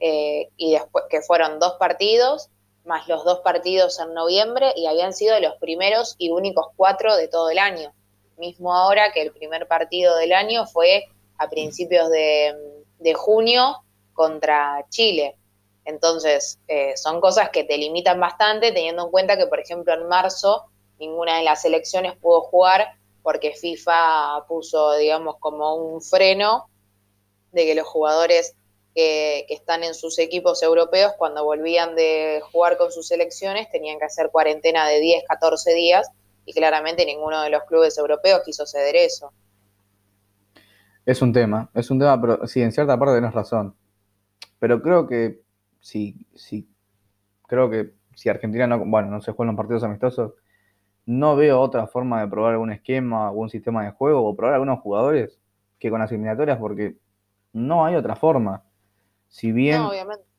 eh, 0.00 0.48
y 0.56 0.72
después 0.72 1.04
que 1.08 1.20
fueron 1.20 1.60
dos 1.60 1.74
partidos, 1.74 2.50
más 2.84 3.06
los 3.06 3.24
dos 3.24 3.40
partidos 3.40 4.00
en 4.00 4.12
noviembre, 4.12 4.72
y 4.74 4.86
habían 4.86 5.12
sido 5.12 5.38
los 5.38 5.54
primeros 5.56 6.16
y 6.18 6.30
únicos 6.30 6.66
cuatro 6.74 7.16
de 7.16 7.28
todo 7.28 7.50
el 7.50 7.60
año. 7.60 7.92
Mismo 8.38 8.74
ahora 8.74 9.12
que 9.12 9.22
el 9.22 9.30
primer 9.30 9.68
partido 9.68 10.16
del 10.16 10.32
año 10.32 10.66
fue 10.66 11.04
a 11.38 11.48
principios 11.48 12.10
de, 12.10 12.56
de 12.98 13.14
junio 13.14 13.84
contra 14.14 14.84
Chile. 14.88 15.36
Entonces, 15.84 16.58
eh, 16.68 16.96
son 16.96 17.20
cosas 17.20 17.50
que 17.50 17.64
te 17.64 17.76
limitan 17.76 18.18
bastante, 18.18 18.72
teniendo 18.72 19.04
en 19.04 19.10
cuenta 19.10 19.36
que, 19.36 19.46
por 19.46 19.60
ejemplo, 19.60 19.92
en 19.94 20.08
marzo 20.08 20.64
ninguna 20.98 21.38
de 21.38 21.44
las 21.44 21.62
selecciones 21.62 22.16
pudo 22.16 22.42
jugar 22.42 22.86
porque 23.22 23.52
FIFA 23.52 24.44
puso, 24.46 24.96
digamos, 24.96 25.36
como 25.40 25.74
un 25.76 26.02
freno 26.02 26.68
de 27.52 27.64
que 27.64 27.74
los 27.74 27.86
jugadores 27.86 28.54
que, 28.94 29.46
están 29.48 29.82
en 29.82 29.94
sus 29.94 30.18
equipos 30.18 30.62
europeos, 30.62 31.12
cuando 31.16 31.42
volvían 31.42 31.96
de 31.96 32.42
jugar 32.52 32.76
con 32.76 32.92
sus 32.92 33.08
selecciones, 33.08 33.70
tenían 33.70 33.98
que 33.98 34.04
hacer 34.04 34.30
cuarentena 34.30 34.86
de 34.86 35.00
10, 35.00 35.24
14 35.26 35.74
días 35.74 36.10
y 36.44 36.52
claramente 36.52 37.06
ninguno 37.06 37.40
de 37.40 37.48
los 37.48 37.64
clubes 37.64 37.96
europeos 37.96 38.42
quiso 38.44 38.66
ceder 38.66 38.94
eso. 38.94 39.32
Es 41.06 41.22
un 41.22 41.32
tema, 41.32 41.70
es 41.74 41.90
un 41.90 41.98
tema, 41.98 42.20
pero 42.20 42.46
sí, 42.46 42.60
en 42.60 42.72
cierta 42.72 42.98
parte 42.98 43.14
tienes 43.14 43.34
razón. 43.34 43.74
Pero 44.58 44.82
creo 44.82 45.06
que 45.06 45.43
sí, 45.84 46.16
sí, 46.34 46.66
creo 47.46 47.68
que 47.68 47.92
si 48.14 48.30
Argentina 48.30 48.66
no, 48.66 48.78
bueno, 48.86 49.10
no 49.10 49.20
se 49.20 49.32
juegan 49.32 49.54
partidos 49.54 49.84
amistosos, 49.84 50.32
no 51.04 51.36
veo 51.36 51.60
otra 51.60 51.86
forma 51.86 52.22
de 52.22 52.28
probar 52.28 52.54
algún 52.54 52.72
esquema, 52.72 53.28
algún 53.28 53.50
sistema 53.50 53.84
de 53.84 53.90
juego 53.90 54.24
o 54.26 54.34
probar 54.34 54.54
algunos 54.54 54.80
jugadores 54.80 55.38
que 55.78 55.90
con 55.90 56.00
las 56.00 56.10
eliminatorias 56.10 56.56
porque 56.56 56.96
no 57.52 57.84
hay 57.84 57.96
otra 57.96 58.16
forma. 58.16 58.64
Si 59.28 59.52
bien, 59.52 59.82
no, 59.82 59.90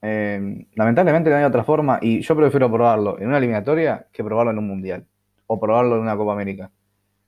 eh, 0.01 0.65
lamentablemente 0.73 1.29
no 1.29 1.35
hay 1.35 1.43
otra 1.43 1.63
forma, 1.63 1.99
y 2.01 2.21
yo 2.21 2.35
prefiero 2.35 2.71
probarlo 2.71 3.19
en 3.19 3.27
una 3.27 3.37
eliminatoria 3.37 4.07
que 4.11 4.23
probarlo 4.23 4.51
en 4.51 4.57
un 4.57 4.67
mundial 4.67 5.05
o 5.45 5.59
probarlo 5.59 5.97
en 5.97 6.01
una 6.01 6.17
Copa 6.17 6.33
América. 6.33 6.71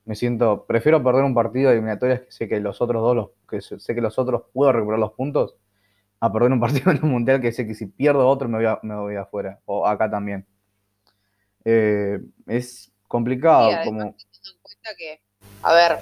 Me 0.06 0.16
siento, 0.16 0.66
prefiero 0.66 1.04
perder 1.04 1.24
un 1.24 1.36
partido 1.36 1.70
de 1.70 1.76
eliminatorias 1.76 2.22
que 2.22 2.32
sé 2.32 2.48
que 2.48 2.60
los 2.60 2.82
otros 2.82 3.04
dos, 3.04 3.16
los, 3.16 3.30
que 3.48 3.62
sé 3.62 3.94
que 3.94 4.02
los 4.02 4.18
otros 4.18 4.46
puedo 4.54 4.72
recuperar 4.72 5.00
los 5.00 5.12
puntos, 5.12 5.58
a 6.20 6.32
perder 6.32 6.52
un 6.52 6.60
partido 6.62 6.92
en 6.92 7.04
un 7.04 7.12
mundial 7.12 7.42
que 7.42 7.52
sé 7.52 7.66
que 7.68 7.76
si 7.76 7.86
pierdo 7.86 8.28
otro 8.28 8.48
me 8.48 8.58
voy, 8.58 8.66
a, 8.66 8.80
me 8.82 8.96
voy 8.96 9.16
afuera, 9.16 9.60
o 9.66 9.86
acá 9.86 10.10
también. 10.10 10.46
Eh, 11.66 12.20
es 12.48 12.92
complicado. 13.08 13.70
Sí, 13.70 13.76
como... 13.84 14.16
que, 14.98 15.22
a 15.64 15.74
ver, 15.74 16.00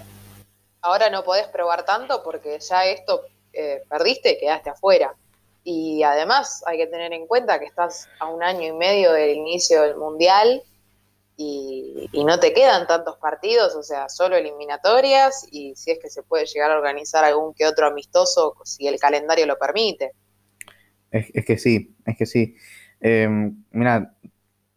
ahora 0.82 1.10
no 1.10 1.24
podés 1.24 1.48
probar 1.48 1.84
tanto 1.86 2.22
porque 2.24 2.60
ya 2.60 2.86
esto 2.86 3.24
eh, 3.54 3.82
perdiste 3.90 4.34
y 4.34 4.40
quedaste 4.40 4.70
afuera. 4.70 5.16
Y 5.64 6.04
además 6.04 6.64
hay 6.68 6.78
que 6.78 6.88
tener 6.88 7.12
en 7.14 7.26
cuenta 7.26 7.60
que 7.60 7.66
estás 7.66 8.08
a 8.20 8.28
un 8.28 8.44
año 8.44 8.68
y 8.68 8.72
medio 8.74 9.12
del 9.14 9.36
inicio 9.36 9.82
del 9.82 9.96
Mundial 9.96 10.62
y, 11.38 12.10
no 12.26 12.40
te 12.40 12.54
quedan 12.54 12.88
tantos 12.88 13.18
partidos, 13.18 13.76
o 13.76 13.84
sea, 13.84 14.10
solo 14.10 14.36
eliminatorias 14.36 15.48
y 15.52 15.76
si 15.76 15.92
es 15.92 16.00
que 16.00 16.10
se 16.10 16.24
puede 16.24 16.46
llegar 16.46 16.72
a 16.72 16.78
organizar 16.78 17.24
algún 17.24 17.54
que 17.54 17.68
otro 17.68 17.88
amistoso 17.88 18.56
si 18.64 18.88
el 18.88 19.00
calendario 19.00 19.46
lo 19.46 19.58
permite. 19.58 20.14
Es, 21.12 21.46
que 21.46 21.58
sí, 21.58 21.96
es 22.06 22.18
que 22.18 22.26
sí. 22.26 22.56
Eh, 23.00 23.30
mira, 23.72 24.16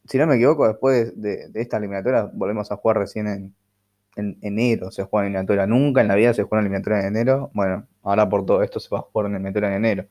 si 0.05 0.17
no 0.17 0.27
me 0.27 0.35
equivoco, 0.35 0.67
después 0.67 1.19
de, 1.19 1.49
de, 1.49 1.61
esta 1.61 1.77
eliminatoria 1.77 2.29
volvemos 2.33 2.71
a 2.71 2.77
jugar 2.77 2.97
recién 2.97 3.27
en, 3.27 3.55
en 4.19 4.37
enero 4.41 4.91
se 4.91 5.03
juega 5.03 5.25
en 5.25 5.33
eliminatoria. 5.33 5.65
Nunca 5.65 6.01
en 6.01 6.07
la 6.07 6.15
vida 6.15 6.33
se 6.33 6.43
juega 6.43 6.61
en 6.61 6.65
eliminatoria 6.65 6.99
en 6.99 7.07
enero. 7.07 7.51
Bueno, 7.53 7.87
ahora 8.03 8.29
por 8.29 8.45
todo 8.45 8.63
esto 8.63 8.79
se 8.79 8.89
va 8.89 8.99
a 8.99 9.01
jugar 9.01 9.27
en 9.27 9.35
eliminatoria 9.35 9.69
en 9.69 9.75
enero. 9.75 10.05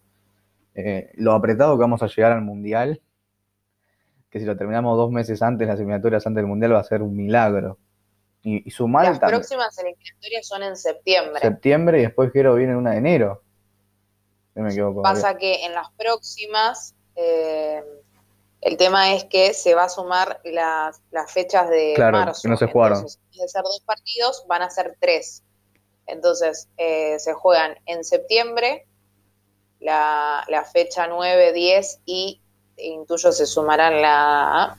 Eh, 0.75 1.11
lo 1.15 1.33
apretado 1.33 1.77
que 1.77 1.81
vamos 1.81 2.03
a 2.03 2.07
llegar 2.07 2.33
al 2.33 2.43
Mundial, 2.43 3.01
que 4.31 4.39
si 4.41 4.45
lo 4.45 4.57
terminamos 4.57 4.97
dos 4.97 5.11
meses 5.11 5.41
antes, 5.43 5.67
las 5.67 5.77
eliminatorias 5.79 6.27
antes 6.27 6.37
del 6.43 6.47
Mundial, 6.47 6.75
va 6.75 6.81
a 6.81 6.85
ser 6.85 7.03
un 7.03 7.17
milagro. 7.17 7.79
Y, 8.43 8.67
y 8.67 8.71
sumar 8.71 9.05
Las 9.07 9.19
también. 9.21 9.41
próximas 9.41 9.77
eliminatorias 9.79 10.47
son 10.47 10.63
en 10.63 10.77
septiembre. 10.77 11.41
septiembre 11.41 11.99
y 11.99 12.03
después 12.03 12.31
quiero 12.31 12.55
viene 12.55 12.77
una 12.77 12.93
de 12.93 12.99
enero. 12.99 13.43
No 14.55 14.63
me 14.65 14.71
equivoco. 14.71 15.03
Pasa 15.03 15.37
que 15.37 15.65
en 15.65 15.73
las 15.75 15.91
próximas, 15.93 16.95
eh, 17.17 17.83
el 18.61 18.77
tema 18.77 19.13
es 19.15 19.25
que 19.25 19.55
se 19.55 19.75
va 19.75 19.85
a 19.85 19.89
sumar 19.89 20.41
las, 20.45 21.01
las 21.11 21.33
fechas 21.33 21.69
de 21.69 21.93
Claro, 21.97 22.19
marzo. 22.19 22.43
que 22.43 22.49
no 22.49 22.57
se 22.57 22.67
jugaron. 22.67 22.99
Entonces, 22.99 23.21
de 23.33 23.49
ser 23.49 23.63
dos 23.63 23.83
partidos, 23.87 24.45
van 24.49 24.63
a 24.63 24.71
ser 24.71 24.97
tres. 25.01 25.43
Entonces, 26.07 26.69
eh, 26.77 27.19
se 27.19 27.35
juegan 27.35 27.77
en 27.87 28.03
septiembre, 28.05 28.87
la, 29.81 30.45
la 30.49 30.65
fecha 30.65 31.07
9, 31.07 31.53
10 31.53 32.01
y 32.05 32.41
intuyo 32.79 33.33
se 33.33 33.47
sumarán 33.47 34.01
la 34.03 34.77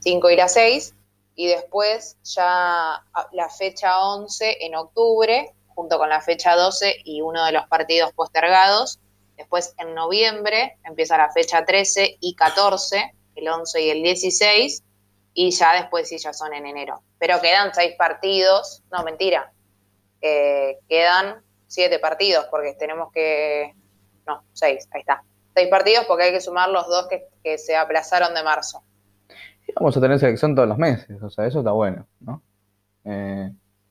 5 0.00 0.30
y 0.30 0.36
la 0.36 0.48
6. 0.48 0.94
Y 1.34 1.46
después 1.46 2.16
ya 2.24 2.94
a- 2.96 3.28
la 3.32 3.48
fecha 3.48 4.00
11 4.06 4.64
en 4.64 4.74
octubre, 4.74 5.54
junto 5.68 5.98
con 5.98 6.08
la 6.08 6.20
fecha 6.20 6.54
12 6.56 6.96
y 7.04 7.20
uno 7.22 7.44
de 7.44 7.52
los 7.52 7.66
partidos 7.68 8.12
postergados. 8.12 8.98
Después 9.36 9.74
en 9.78 9.94
noviembre 9.94 10.76
empieza 10.84 11.16
la 11.16 11.32
fecha 11.32 11.64
13 11.64 12.16
y 12.20 12.34
14, 12.34 13.14
el 13.36 13.48
11 13.48 13.80
y 13.80 13.90
el 13.90 14.02
16, 14.02 14.82
y 15.32 15.50
ya 15.52 15.72
después 15.74 16.08
sí 16.08 16.18
ya 16.18 16.32
son 16.34 16.52
en 16.52 16.66
enero. 16.66 17.02
Pero 17.18 17.40
quedan 17.40 17.72
seis 17.74 17.94
partidos, 17.96 18.82
no, 18.90 19.02
mentira, 19.04 19.52
Eh, 20.22 20.78
quedan 20.86 21.42
siete 21.66 21.98
partidos 21.98 22.44
porque 22.50 22.74
tenemos 22.74 23.10
que, 23.12 23.74
no, 24.26 24.44
seis, 24.52 24.86
ahí 24.92 25.00
está. 25.00 25.22
Seis 25.54 25.68
partidos 25.68 26.04
porque 26.06 26.24
hay 26.24 26.32
que 26.32 26.40
sumar 26.40 26.68
los 26.68 26.86
dos 26.86 27.08
que, 27.08 27.28
que 27.42 27.58
se 27.58 27.76
aplazaron 27.76 28.34
de 28.34 28.42
marzo. 28.42 28.82
Y 29.66 29.72
Vamos 29.74 29.96
a 29.96 30.00
tener 30.00 30.18
selección 30.18 30.54
todos 30.54 30.68
los 30.68 30.78
meses, 30.78 31.22
o 31.22 31.30
sea, 31.30 31.46
eso 31.46 31.60
está 31.60 31.72
bueno, 31.72 32.06
¿no? 32.20 32.42
Eh, 33.04 33.50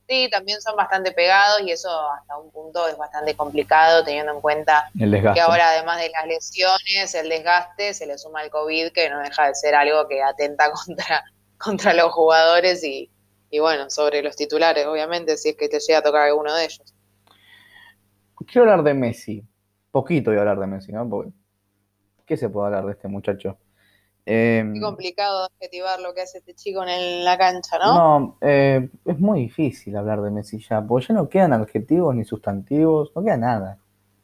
Sí, 0.10 0.28
también 0.32 0.60
son 0.60 0.76
bastante 0.76 1.12
pegados 1.12 1.62
y 1.62 1.69
eso 1.72 1.88
hasta 2.10 2.36
un 2.36 2.50
punto 2.50 2.88
es 2.88 2.98
bastante 2.98 3.36
complicado 3.36 4.04
teniendo 4.04 4.34
en 4.34 4.41
cuenta 4.41 4.89
el 5.00 5.12
que 5.12 5.39
ahora 5.39 5.69
además 5.69 6.02
de 6.02 6.10
las 6.10 6.26
lesiones, 6.26 7.13
el 7.13 7.30
desgaste, 7.30 7.93
se 7.93 8.08
le 8.08 8.17
suma 8.17 8.41
el 8.41 8.50
COVID, 8.50 8.91
que 8.91 9.08
no 9.12 9.19
deja 9.19 9.45
de 9.45 9.54
ser 9.54 9.76
algo 9.76 10.08
que 10.08 10.24
atenta 10.24 10.72
contra, 10.86 11.24
contra 11.60 11.93
los 11.93 12.12
jugadores 12.12 12.84
y, 12.84 13.12
y 13.52 13.60
bueno, 13.60 13.91
sobre 13.91 14.24
los 14.24 14.36
titulares, 14.36 14.88
obviamente, 14.88 15.38
si 15.38 15.50
es 15.50 15.56
que 15.56 15.69
te 15.69 15.80
llega 15.80 16.00
a 16.00 16.02
tocar 16.02 16.24
alguno 16.24 16.56
de 16.56 16.65
ellos. 16.65 16.95
Quiero 18.48 18.62
hablar 18.62 18.84
de 18.84 18.95
Messi. 18.95 19.48
Poquito 19.91 20.32
voy 20.32 20.39
a 20.39 20.41
hablar 20.41 20.60
de 20.60 20.65
Messi, 20.65 20.91
¿no? 20.91 21.08
Porque, 21.08 21.32
¿qué 22.30 22.38
se 22.38 22.50
puede 22.50 22.68
hablar 22.68 22.86
de 22.88 22.94
este 22.94 23.10
muchacho? 23.10 23.60
Eh, 24.26 24.63
Qué 24.74 24.80
complicado 24.82 25.44
adjetivar 25.46 26.00
lo 26.00 26.15
que 26.15 26.22
hace 26.22 26.39
este 26.39 26.56
chico 26.56 26.82
en 26.82 26.89
el- 26.89 27.24
la 27.24 27.38
cancha, 27.38 27.78
¿no? 27.78 28.02
no, 28.02 28.38
eh, 28.42 28.89
es 29.06 29.20
muy 29.20 29.42
difícil 29.42 29.96
hablar 29.98 30.22
de 30.22 30.32
Messi 30.32 30.60
ya, 30.60 30.86
porque 30.86 31.08
ya 31.08 31.13
no 31.15 31.30
quedan 31.30 31.54
adjetivos 31.54 32.15
ni 32.15 32.24
sustantivos, 32.26 33.12
no 33.15 33.24
queda 33.24 33.38
nada. 33.38 33.80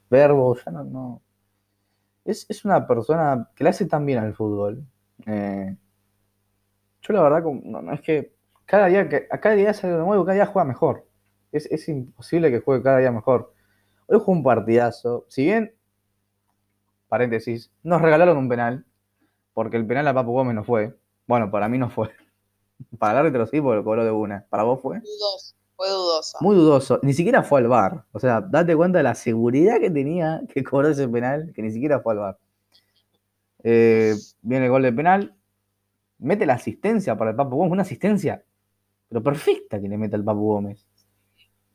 Verbos, 0.10 0.64
ya 0.66 0.72
no, 0.72 0.84
no. 0.84 1.22
Es, 2.26 2.46
es 2.50 2.66
una 2.66 2.86
persona 2.88 3.50
que 3.56 3.64
le 3.64 3.70
hace 3.70 3.86
tan 3.86 4.06
bien 4.06 4.20
al 4.20 4.36
fútbol. 4.36 4.86
Eh, 5.26 5.78
yo 7.02 7.14
la 7.14 7.22
verdad, 7.22 7.44
no, 7.64 7.82
no, 7.82 7.94
es 7.94 8.02
que 8.02 8.34
cada 8.66 8.88
día, 8.88 9.08
que, 9.10 9.28
a 9.30 9.40
cada 9.40 9.56
día 9.56 9.72
es 9.72 9.84
algo 9.84 10.00
nuevo, 10.06 10.26
cada 10.26 10.36
día 10.36 10.46
juega 10.48 10.66
mejor. 10.68 11.08
Es, 11.52 11.68
es 11.72 11.88
imposible 11.88 12.52
que 12.52 12.60
juegue 12.62 12.84
cada 12.84 13.00
día 13.00 13.12
mejor. 13.12 13.54
Hoy 14.08 14.20
jugó 14.20 14.34
un 14.34 14.44
partidazo. 14.44 15.26
Si 15.30 15.46
bien, 15.46 15.75
paréntesis, 17.16 17.72
nos 17.82 18.02
regalaron 18.02 18.36
un 18.36 18.50
penal, 18.50 18.84
porque 19.54 19.78
el 19.78 19.88
penal 19.88 20.06
a 20.10 20.14
Papu 20.14 20.34
Gómez 20.34 20.54
no 20.54 20.66
fue. 20.66 20.98
Bueno, 21.28 21.50
para 21.50 21.70
mí 21.70 21.78
no 21.78 21.90
fue. 21.90 22.10
Para 23.00 23.14
el 23.14 23.20
árbitro 23.20 23.46
sí, 23.46 23.62
porque 23.62 23.78
lo 23.78 23.84
cobró 23.86 24.04
de 24.04 24.12
una. 24.12 24.46
¿Para 24.50 24.64
vos 24.64 24.82
fue? 24.82 25.00
Dudoso, 25.00 25.56
fue 25.78 25.90
dudoso. 25.90 26.38
Muy 26.42 26.56
dudoso. 26.58 27.00
Ni 27.04 27.14
siquiera 27.14 27.42
fue 27.42 27.62
al 27.62 27.70
bar. 27.70 28.04
O 28.12 28.20
sea, 28.20 28.42
date 28.42 28.76
cuenta 28.76 28.98
de 28.98 29.04
la 29.04 29.16
seguridad 29.16 29.80
que 29.80 29.90
tenía 29.90 30.42
que 30.54 30.62
cobró 30.62 30.90
ese 30.90 31.08
penal, 31.08 31.54
que 31.56 31.62
ni 31.62 31.72
siquiera 31.72 32.02
fue 32.02 32.16
al 32.16 32.20
bar. 32.20 32.38
Eh, 33.64 34.14
viene 34.42 34.66
el 34.66 34.72
gol 34.72 34.84
de 34.84 34.92
penal. 34.92 35.34
Mete 36.18 36.46
la 36.46 36.56
asistencia 36.56 37.18
para 37.18 37.30
el 37.30 37.38
Papu 37.38 37.56
Gómez. 37.56 37.72
Una 37.72 37.84
asistencia, 37.84 38.44
pero 39.08 39.24
perfecta 39.24 39.80
que 39.80 39.88
le 39.88 39.98
mete 39.98 40.18
al 40.18 40.24
Papu 40.26 40.48
Gómez. 40.48 40.86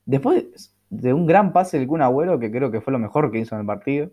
Después 0.05 0.74
de 0.90 1.14
un 1.14 1.24
gran 1.26 1.55
pase 1.55 1.79
del 1.79 1.88
Kun 1.88 2.03
Agüero, 2.03 2.38
que 2.38 2.50
creo 2.50 2.70
que 2.70 2.83
fue 2.83 2.92
lo 2.92 2.98
mejor 2.98 3.33
que 3.33 3.38
hizo 3.38 3.55
en 3.55 3.62
el 3.62 3.66
partido, 3.66 4.11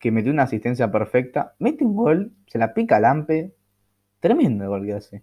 que 0.00 0.10
metió 0.10 0.32
una 0.32 0.44
asistencia 0.44 0.90
perfecta, 0.90 1.54
mete 1.58 1.84
un 1.84 1.94
gol, 1.94 2.32
se 2.48 2.58
la 2.58 2.74
pica 2.74 2.96
a 2.96 3.00
Lampe. 3.00 3.54
Tremendo 4.18 4.64
el 4.64 4.70
gol 4.70 4.86
que 4.86 4.94
hace. 4.94 5.22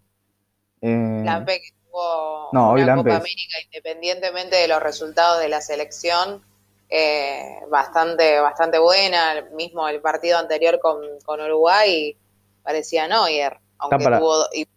Eh, 0.81 1.21
Lampe 1.25 1.59
que 1.59 1.69
tuvo 1.83 2.49
No, 2.53 2.71
hoy 2.71 2.83
una 2.83 2.95
Lampe 2.95 3.09
Copa 3.09 3.17
América, 3.17 3.57
independientemente 3.65 4.55
de 4.55 4.67
los 4.67 4.81
resultados 4.81 5.41
de 5.41 5.49
la 5.49 5.61
selección, 5.61 6.43
eh, 6.89 7.57
bastante, 7.69 8.39
bastante 8.39 8.77
buena. 8.79 9.45
Mismo 9.53 9.87
el 9.87 9.99
partido 9.99 10.37
anterior 10.37 10.79
con, 10.79 11.01
con 11.25 11.41
Uruguay 11.41 12.15
parecía 12.63 13.07
Neuer, 13.07 13.57
aunque 13.79 14.03
para- 14.03 14.19
tuvo, 14.19 14.45
y 14.53 14.67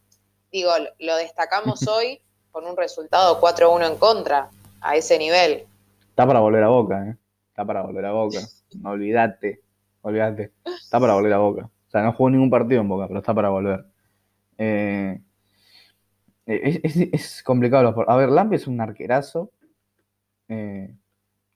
digo, 0.51 0.73
lo 0.99 1.17
destacamos 1.17 1.87
hoy 1.89 2.21
con 2.51 2.67
un 2.67 2.77
resultado 2.77 3.39
4-1 3.41 3.87
en 3.87 3.97
contra, 3.97 4.51
a 4.81 4.97
ese 4.97 5.19
nivel. 5.19 5.67
Está 6.09 6.27
para 6.27 6.41
volver 6.41 6.65
a 6.65 6.69
Boca, 6.69 7.07
¿eh? 7.07 7.17
Está 7.51 7.65
para 7.67 7.83
volver 7.83 8.07
a 8.07 8.13
Boca. 8.13 8.39
No 8.81 8.91
olvidate, 8.91 9.63
olvidate. 10.03 10.53
Está 10.65 11.01
para 11.01 11.15
volver 11.15 11.33
a 11.33 11.39
Boca. 11.39 11.65
O 11.89 11.91
sea, 11.91 12.03
no 12.03 12.13
jugó 12.13 12.31
ningún 12.31 12.51
partido 12.51 12.81
en 12.81 12.89
Boca, 12.89 13.07
pero 13.09 13.21
está 13.21 13.35
para 13.35 13.49
volver. 13.51 13.85
Eh, 14.59 15.21
es, 16.47 16.81
es- 16.97 17.09
es 17.13 17.43
complicado. 17.43 17.95
A 18.09 18.17
ver, 18.17 18.29
Lampe 18.31 18.57
es 18.57 18.67
un 18.67 18.81
arquerazo. 18.81 19.53
eh, 20.49 20.95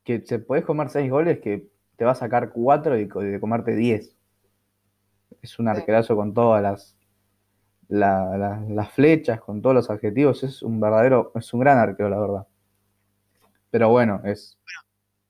que 0.05 0.23
se 0.27 0.39
podés 0.41 0.65
comer 0.65 0.91
seis 0.91 1.11
goles 1.11 1.41
que 1.41 1.69
te 1.97 2.05
va 2.07 2.13
a 2.13 2.15
sacar 2.17 2.53
cuatro 2.53 2.99
y 2.99 3.07
de 3.07 3.41
comerte 3.41 3.75
diez. 3.77 4.17
Es 5.43 5.61
un 5.61 5.69
arquerazo 5.69 6.17
con 6.17 6.35
todas 6.35 6.61
las, 6.61 6.97
la- 7.89 8.37
la- 8.39 8.61
las 8.69 8.93
flechas, 8.93 9.41
con 9.41 9.63
todos 9.63 9.75
los 9.77 9.91
adjetivos. 9.91 10.45
Es 10.45 10.63
un 10.63 10.81
verdadero, 10.81 11.33
es 11.37 11.55
un 11.55 11.61
gran 11.61 11.79
arquero, 11.79 12.09
la 12.11 12.21
verdad. 12.21 12.47
Pero 13.71 13.89
bueno, 13.91 14.21
es 14.25 14.59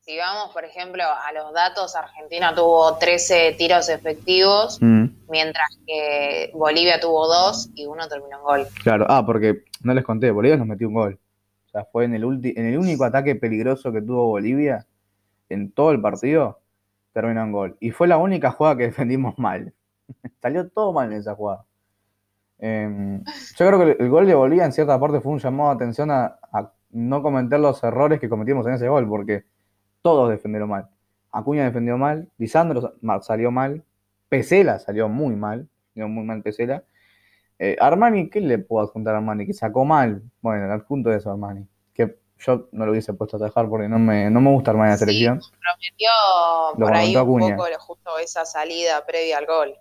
Si 0.07 0.19
vamos, 0.19 0.53
por 0.53 0.64
ejemplo, 0.67 1.03
a 1.03 1.33
los 1.33 1.53
datos, 1.55 1.97
Argentina 1.97 2.55
tuvo 2.55 2.97
13 2.99 3.55
tiros 3.57 3.88
efectivos, 3.88 4.79
Mm, 4.83 5.07
mientras 5.31 5.67
que 5.87 6.51
Bolivia 6.53 7.01
tuvo 7.01 7.27
dos 7.27 7.71
y 7.75 7.87
uno 7.87 8.07
terminó 8.07 8.37
en 8.37 8.43
gol. 8.43 8.67
claro, 8.83 9.07
ah, 9.09 9.25
porque 9.25 9.64
no 9.83 9.95
les 9.95 10.05
conté, 10.05 10.31
Bolivia 10.31 10.59
nos 10.59 10.67
metió 10.67 10.88
un 10.88 10.95
gol. 10.95 11.19
O 11.67 11.71
sea, 11.71 11.85
fue 11.90 12.05
en 12.05 12.14
el, 12.14 12.25
ulti- 12.25 12.53
en 12.55 12.67
el 12.67 12.79
único 12.79 13.05
ataque 13.05 13.35
peligroso 13.35 13.90
que 13.93 14.03
tuvo 14.03 14.27
Bolivia 14.27 14.87
en 15.49 15.73
todo 15.73 15.90
el 15.93 16.01
partido, 16.03 16.61
terminó 17.14 17.43
en 17.43 17.53
gol. 17.53 17.77
Y 17.81 17.90
fue 17.90 18.07
la 18.07 18.19
única 18.19 18.51
jugada 18.51 18.77
que 18.77 18.85
defendimos 18.85 19.38
mal. 19.38 19.73
Salió 20.43 20.69
todo 20.69 20.93
mal 20.93 21.11
en 21.12 21.19
esa 21.19 21.35
jugada. 21.35 21.64
Eh, 22.59 23.21
yo 23.57 23.67
creo 23.67 23.79
que 23.79 23.85
el, 23.93 23.97
el 24.01 24.11
gol 24.11 24.27
de 24.27 24.35
Bolivia 24.35 24.67
en 24.67 24.73
cierta 24.73 25.01
parte 25.01 25.21
fue 25.23 25.33
un 25.33 25.38
llamado 25.38 25.71
de 25.71 25.77
atención 25.77 26.11
a, 26.11 26.38
a 26.53 26.71
no 26.90 27.23
cometer 27.23 27.59
los 27.59 27.83
errores 27.83 28.21
que 28.21 28.29
cometimos 28.29 28.67
en 28.67 28.75
ese 28.75 28.87
gol, 28.88 29.09
porque 29.09 29.45
todos 30.05 30.29
defendieron 30.29 30.69
mal. 30.69 30.87
Acuña 31.33 31.64
defendió 31.64 31.97
mal, 31.97 32.29
Lisandro 32.37 32.95
salió 33.23 33.51
mal, 33.51 33.83
Pesela 34.29 34.79
salió 34.79 35.09
muy 35.09 35.35
mal, 35.35 35.67
salió 35.95 36.09
muy 36.09 36.25
mal 36.25 36.43
Pesela. 36.43 36.85
Eh, 37.59 37.75
Armani, 37.81 38.29
¿qué 38.29 38.43
le 38.43 38.59
puedo 38.59 38.87
adjuntar 38.87 39.14
a 39.14 39.19
Armani? 39.19 39.47
Que 39.47 39.55
sacó 39.55 39.87
mal. 39.87 40.23
Bueno, 40.43 40.67
el 40.67 40.73
adjunto 40.73 41.09
de 41.09 41.17
eso 41.17 41.31
Armani. 41.31 41.67
Que 41.95 42.19
yo 42.38 42.69
no 42.73 42.85
lo 42.85 42.93
hubiese 42.93 43.14
puesto 43.14 43.37
a 43.37 43.40
trabajar 43.40 43.67
porque 43.71 43.88
no 43.88 43.99
me, 43.99 44.31
no 44.31 44.43
me 44.43 44.51
gusta 44.51 44.73
Armani 44.73 44.88
en 44.88 44.93
la 44.93 44.99
selección. 44.99 45.40
Prometió 45.40 46.11
Lo 46.77 46.87
por 46.87 46.95
ahí 46.95 47.14
comentó 47.14 47.33
un 47.33 47.43
Acuña. 47.43 47.57
poco 47.57 47.79
justo 47.79 48.19
esa 48.19 48.45
salida 48.45 49.07
previa 49.07 49.38
al 49.38 49.47
gol. 49.47 49.75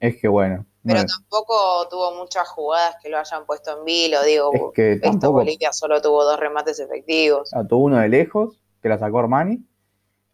Es 0.00 0.16
que 0.20 0.26
bueno. 0.26 0.66
Pero 0.82 0.96
bueno, 0.96 1.08
tampoco 1.08 1.88
tuvo 1.88 2.16
muchas 2.16 2.48
jugadas 2.48 2.96
que 3.00 3.10
lo 3.10 3.18
hayan 3.18 3.46
puesto 3.46 3.78
en 3.78 3.84
vilo, 3.84 4.24
digo, 4.24 4.50
es 4.52 4.62
que 4.74 4.92
esto 4.94 5.10
tampoco. 5.10 5.32
Bolivia 5.34 5.72
solo 5.72 6.02
tuvo 6.02 6.24
dos 6.24 6.40
remates 6.40 6.80
efectivos. 6.80 7.50
Ah, 7.54 7.62
tuvo 7.64 7.84
uno 7.84 7.98
de 7.98 8.08
lejos, 8.08 8.56
que 8.82 8.88
la 8.88 8.98
sacó 8.98 9.18
Armani. 9.20 9.62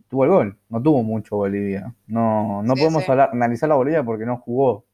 Tuvo 0.09 0.25
el 0.25 0.31
gol. 0.31 0.59
No 0.69 0.81
tuvo 0.83 1.03
mucho 1.03 1.37
Bolivia. 1.37 1.93
No, 2.07 2.63
no 2.63 2.75
Sí, 2.75 2.81
podemos 2.83 3.05
sí. 3.05 3.11
hablar- 3.11 3.31
analizar 3.33 3.69
la 3.69 3.75
Bolivia 3.75 4.05
porque 4.05 4.25
no 4.27 4.37
jugó 4.39 4.85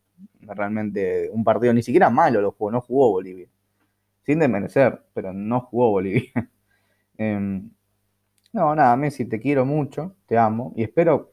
realmente 0.41 1.31
un 1.33 1.45
partido, 1.45 1.73
ni 1.73 1.83
siquiera 1.83 2.11
malo 2.11 2.41
lo 2.41 2.53
jugó, 2.53 2.71
no 2.71 2.81
jugó 2.81 3.11
Bolivia. 3.11 3.47
Sin 4.25 4.39
desmerecer, 4.39 5.03
pero 5.15 5.33
no 5.33 5.61
jugó 5.61 5.91
Bolivia. 5.91 6.31
Em, 7.19 7.71
no, 8.53 8.75
nada, 8.75 8.97
Messi, 8.97 9.27
te 9.27 9.39
quiero 9.39 9.65
mucho, 9.65 10.17
te 10.27 10.37
amo 10.39 10.73
y 10.75 10.83
espero, 10.83 11.33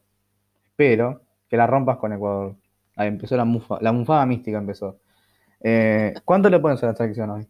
espero 0.65 1.21
que 1.47 1.57
la 1.57 1.65
rompas 1.67 1.97
con 1.97 2.13
Ecuador. 2.13 2.55
Ahí 2.95 3.07
empezó 3.07 3.35
la 3.37 3.45
mufa, 3.45 3.77
la 3.81 3.91
mufada 3.91 4.25
mística 4.25 4.57
empezó. 4.57 4.99
Eh, 5.61 6.13
¿Cuánto 6.25 6.49
le 6.49 6.59
pones 6.59 6.83
a 6.83 6.87
la 6.87 6.95
selección 6.95 7.29
hoy? 7.29 7.47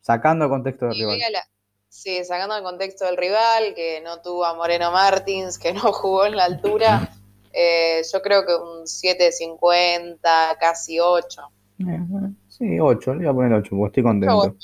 Sacando 0.00 0.44
el 0.44 0.50
contexto 0.50 0.86
del 0.86 0.96
Y 0.96 1.00
rival. 1.00 1.18
la- 1.32 1.40
Sí, 1.88 2.22
sacando 2.24 2.56
el 2.56 2.62
contexto 2.62 3.06
del 3.06 3.16
rival, 3.16 3.74
que 3.74 4.00
no 4.02 4.20
tuvo 4.20 4.44
a 4.44 4.54
Moreno 4.54 4.92
Martins, 4.92 5.58
que 5.58 5.72
no 5.72 5.80
jugó 5.92 6.26
en 6.26 6.36
la 6.36 6.44
altura, 6.44 7.10
eh, 7.52 8.02
yo 8.12 8.20
creo 8.22 8.44
que 8.46 8.54
un 8.54 8.84
7.50, 8.84 10.18
casi 10.60 11.00
8. 11.00 11.42
Eh, 11.80 12.00
sí, 12.48 12.78
8, 12.78 13.14
le 13.14 13.18
voy 13.20 13.26
a 13.28 13.32
poner 13.32 13.52
8, 13.54 13.70
porque 13.70 13.86
estoy 13.86 14.02
contento. 14.02 14.56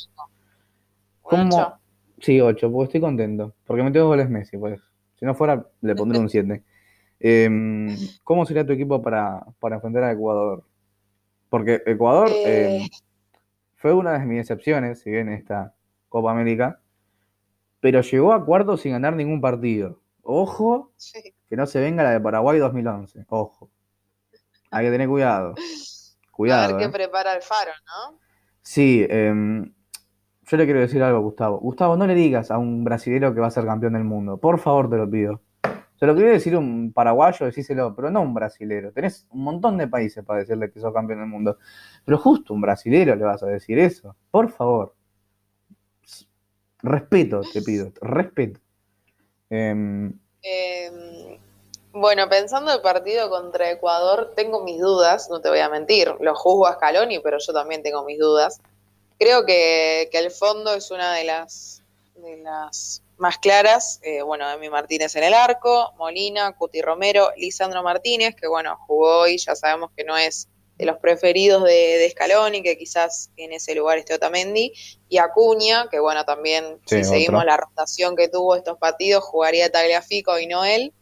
¿Cómo? 1.22 1.78
Sí, 2.20 2.40
8, 2.40 2.70
porque 2.70 2.84
estoy 2.84 3.00
contento. 3.00 3.54
Porque 3.66 3.82
metió 3.82 4.06
goles 4.06 4.28
Messi, 4.28 4.56
pues. 4.56 4.80
Si 5.18 5.24
no 5.24 5.34
fuera, 5.34 5.66
le 5.80 5.94
pondré 5.94 6.18
un 6.18 6.28
7. 6.28 6.62
Em, 7.20 7.96
¿cómo 8.22 8.44
sería 8.44 8.66
tu 8.66 8.72
equipo 8.72 9.00
para, 9.00 9.44
para 9.58 9.76
enfrentar 9.76 10.04
a 10.04 10.12
Ecuador? 10.12 10.62
Porque 11.48 11.82
Ecuador 11.86 12.28
Eh. 12.30 12.82
em, 12.82 12.88
fue 13.76 13.92
una 13.92 14.18
de 14.18 14.26
mis 14.26 14.40
excepciones, 14.40 15.00
si 15.00 15.10
bien 15.10 15.28
esta 15.30 15.74
Copa 16.08 16.30
América, 16.32 16.80
pero 17.84 18.00
llegó 18.00 18.32
a 18.32 18.42
cuartos 18.42 18.80
sin 18.80 18.92
ganar 18.92 19.14
ningún 19.14 19.42
partido. 19.42 20.00
Ojo, 20.22 20.92
Sí. 20.96 21.34
que 21.46 21.54
no 21.54 21.66
se 21.66 21.80
venga 21.80 22.02
la 22.02 22.12
de 22.12 22.20
Paraguay 22.20 22.58
2011. 22.58 23.26
Ojo. 23.28 23.68
Hay 24.70 24.86
que 24.86 24.90
tener 24.90 25.06
cuidado. 25.06 25.50
A 25.50 26.32
Cuidado. 26.32 26.68
ver 26.68 26.78
qué 26.78 26.84
eh. 26.86 26.88
prepara 26.88 27.34
el 27.34 27.42
Faro, 27.42 27.72
¿no? 27.84 28.18
Sí, 28.62 29.06
em, 29.10 29.70
yo 30.44 30.56
le 30.56 30.64
quiero 30.64 30.80
decir 30.80 31.02
algo 31.02 31.18
a 31.18 31.20
Gustavo. 31.20 31.58
Gustavo, 31.58 31.94
no 31.98 32.06
le 32.06 32.14
digas 32.14 32.50
a 32.50 32.56
un 32.56 32.84
brasilero 32.84 33.34
que 33.34 33.40
va 33.40 33.48
a 33.48 33.50
ser 33.50 33.66
campeón 33.66 33.92
del 33.92 34.04
mundo. 34.04 34.38
Por 34.38 34.58
favor, 34.58 34.88
te 34.88 34.96
lo 34.96 35.10
pido. 35.10 35.42
Se 35.96 36.06
lo 36.06 36.14
quiere 36.14 36.30
decir 36.30 36.56
un 36.56 36.90
paraguayo, 36.90 37.44
decíselo, 37.44 37.94
pero 37.94 38.10
no 38.10 38.22
un 38.22 38.32
brasilero. 38.32 38.92
Tenés 38.92 39.26
un 39.28 39.44
montón 39.44 39.76
de 39.76 39.88
países 39.88 40.24
para 40.24 40.38
decirle 40.40 40.70
que 40.72 40.80
sos 40.80 40.94
campeón 40.94 41.18
del 41.18 41.28
mundo. 41.28 41.58
Pero 42.06 42.16
justo 42.16 42.54
un 42.54 42.62
brasilero 42.62 43.14
le 43.14 43.24
vas 43.24 43.42
a 43.42 43.46
decir 43.46 43.78
eso. 43.78 44.16
Por 44.30 44.48
favor. 44.48 44.93
Respeto, 46.84 47.40
te 47.52 47.62
pido. 47.62 47.92
Respeto. 48.00 48.60
Em, 49.50 50.12
Eh, 50.42 51.40
bueno, 51.92 52.28
pensando 52.28 52.72
el 52.72 52.82
partido 52.82 53.30
contra 53.30 53.70
Ecuador, 53.70 54.32
tengo 54.36 54.62
mis 54.64 54.78
dudas, 54.80 55.28
no 55.30 55.40
te 55.40 55.48
voy 55.48 55.60
a 55.60 55.68
mentir. 55.70 56.14
Lo 56.20 56.34
juzgo 56.34 56.66
a 56.66 56.74
Scaloni, 56.74 57.20
pero 57.20 57.38
yo 57.38 57.52
también 57.52 57.82
tengo 57.82 58.04
mis 58.04 58.18
dudas. 58.18 58.60
Creo 59.18 59.46
que, 59.46 60.08
que 60.12 60.18
el 60.18 60.30
fondo 60.30 60.74
es 60.74 60.90
una 60.90 61.14
de 61.14 61.24
las, 61.24 61.82
de 62.16 62.36
las 62.38 63.02
más 63.16 63.38
claras. 63.38 64.00
Eh, 64.02 64.22
bueno, 64.22 64.50
Emi 64.50 64.68
Martínez 64.70 65.14
en 65.16 65.24
el 65.24 65.34
arco, 65.34 65.92
Molina, 65.96 66.52
Cuti 66.52 66.82
Romero, 66.82 67.30
Lisandro 67.36 67.82
Martínez, 67.82 68.34
que 68.34 68.48
bueno, 68.48 68.76
jugó 68.86 69.20
hoy, 69.20 69.38
ya 69.38 69.54
sabemos 69.56 69.90
que 69.96 70.04
no 70.04 70.16
es 70.16 70.48
de 70.76 70.86
los 70.86 70.98
preferidos 70.98 71.62
de, 71.64 71.98
de 71.98 72.10
Scaloni, 72.10 72.62
que 72.62 72.76
quizás 72.76 73.30
en 73.36 73.52
ese 73.52 73.74
lugar 73.74 73.98
esté 73.98 74.14
Otamendi, 74.14 74.72
y 75.08 75.18
Acuña, 75.18 75.88
que 75.90 76.00
bueno, 76.00 76.24
también 76.24 76.80
Sí, 76.86 76.98
si 76.98 77.04
seguimos 77.04 77.44
la 77.44 77.56
rotación 77.56 78.16
que 78.16 78.28
tuvo 78.28 78.56
estos 78.56 78.78
partidos, 78.78 79.24
jugaría 79.24 79.70
Tagliafico 79.70 80.38
y 80.38 80.46
no 80.46 80.64
él. 80.64 80.92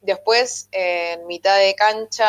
Después, 0.00 0.68
en 0.72 1.26
mitad 1.26 1.58
de 1.58 1.74
cancha 1.74 2.28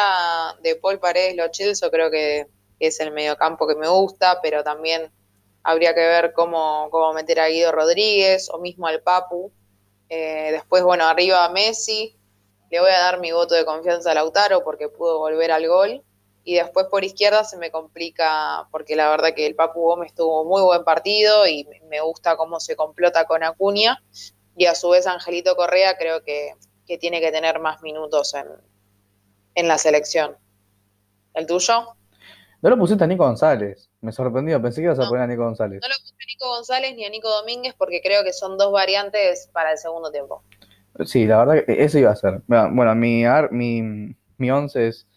de 0.61 0.75
Paul 0.75 0.99
Paredes 0.99 1.35
Lo 1.35 1.45
Celso, 1.51 1.89
creo 1.89 2.11
que 2.11 2.47
es 2.79 2.99
el 2.99 3.11
mediocampo 3.11 3.67
que 3.67 3.75
me 3.75 3.87
gusta, 3.87 4.39
pero 4.41 4.63
también 4.63 5.11
habría 5.63 5.93
que 5.93 6.01
ver 6.01 6.33
cómo, 6.33 6.89
cómo 6.91 7.13
meter 7.13 7.39
a 7.39 7.47
Guido 7.47 7.71
Rodríguez 7.71 8.49
o 8.49 8.59
mismo 8.59 8.87
al 8.87 9.01
Papu. 9.01 9.51
Eh, 10.09 10.49
después, 10.51 10.83
bueno, 10.83 11.05
arriba 11.05 11.45
a 11.45 11.49
Messi, 11.49 12.15
le 12.69 12.79
voy 12.79 12.91
a 12.91 12.99
dar 12.99 13.19
mi 13.19 13.31
voto 13.31 13.55
de 13.55 13.65
confianza 13.65 14.11
a 14.11 14.13
Lautaro 14.15 14.63
porque 14.63 14.89
pudo 14.89 15.19
volver 15.19 15.51
al 15.51 15.67
gol. 15.67 16.03
Y 16.45 16.55
después 16.55 16.87
por 16.87 17.03
izquierda 17.03 17.43
se 17.45 17.57
me 17.57 17.71
complica 17.71 18.67
porque 18.71 18.95
la 18.95 19.09
verdad 19.09 19.33
que 19.35 19.45
el 19.45 19.55
Papu 19.55 19.81
Gómez 19.81 20.13
tuvo 20.13 20.43
muy 20.45 20.61
buen 20.61 20.83
partido 20.83 21.47
y 21.47 21.67
me 21.89 22.01
gusta 22.01 22.35
cómo 22.35 22.59
se 22.59 22.75
complota 22.75 23.25
con 23.25 23.43
Acuña. 23.43 24.03
Y 24.57 24.65
a 24.65 24.75
su 24.75 24.89
vez 24.89 25.07
Angelito 25.07 25.55
Correa 25.55 25.97
creo 25.97 26.23
que, 26.23 26.51
que 26.85 26.97
tiene 26.97 27.21
que 27.21 27.31
tener 27.31 27.59
más 27.59 27.81
minutos 27.81 28.33
en, 28.33 28.47
en 29.55 29.67
la 29.67 29.77
selección. 29.77 30.37
¿El 31.33 31.47
tuyo? 31.47 31.95
no 32.61 32.69
lo 32.69 32.77
pusiste 32.77 33.03
a 33.03 33.07
Nico 33.07 33.25
González. 33.25 33.89
Me 34.01 34.11
sorprendió. 34.11 34.61
Pensé 34.61 34.81
que 34.81 34.85
ibas 34.85 34.99
a 34.99 35.07
poner 35.09 35.23
a 35.23 35.27
Nico 35.27 35.43
González. 35.43 35.81
No 35.81 35.87
lo 35.87 35.95
puse 35.95 36.13
a 36.13 36.25
Nico 36.27 36.47
González 36.49 36.95
ni 36.95 37.05
a 37.05 37.09
Nico 37.09 37.29
Domínguez 37.29 37.73
porque 37.77 38.01
creo 38.01 38.23
que 38.23 38.31
son 38.33 38.57
dos 38.57 38.71
variantes 38.71 39.49
para 39.51 39.71
el 39.71 39.77
segundo 39.77 40.11
tiempo. 40.11 40.43
Sí, 41.05 41.25
la 41.25 41.43
verdad 41.43 41.65
que 41.65 41.83
eso 41.83 41.99
iba 41.99 42.11
a 42.11 42.15
ser. 42.15 42.41
Bueno, 42.47 42.95
mi, 42.95 43.25
ar- 43.25 43.51
mi, 43.51 44.15
mi 44.37 44.51
once 44.51 44.87
es 44.87 45.07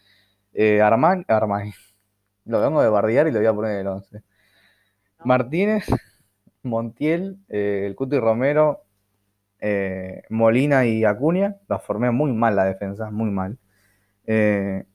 eh, 0.57 0.81
Armani, 0.81 1.23
Armani. 1.27 1.71
Lo 2.45 2.59
vengo 2.59 2.81
de 2.81 2.89
bardear 2.89 3.27
y 3.27 3.31
lo 3.31 3.39
voy 3.39 3.45
a 3.45 3.53
poner 3.53 3.71
en 3.73 3.79
el 3.81 3.87
11. 3.87 4.23
¿no? 5.19 5.25
Martínez, 5.25 5.85
Montiel, 6.63 7.37
eh, 7.49 7.83
el 7.85 7.95
Cuti 7.95 8.17
Romero, 8.17 8.85
eh, 9.59 10.23
Molina 10.29 10.85
y 10.85 11.03
Acuña. 11.03 11.57
La 11.67 11.77
formé 11.77 12.09
muy 12.11 12.31
mal 12.31 12.55
la 12.55 12.63
defensa, 12.63 13.11
muy 13.11 13.29
mal. 13.29 13.59
Eh, 14.25 14.85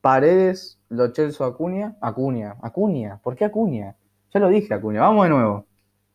Paredes, 0.00 0.78
Lo 0.88 1.14
Celso, 1.14 1.44
Acuña. 1.44 1.96
Acuña, 2.00 2.56
Acuña. 2.60 3.20
¿Por 3.22 3.36
qué 3.36 3.44
Acuña? 3.44 3.96
Ya 4.34 4.40
lo 4.40 4.48
dije, 4.48 4.74
Acuña. 4.74 5.00
Vamos 5.00 5.24
de 5.24 5.30
nuevo. 5.30 5.66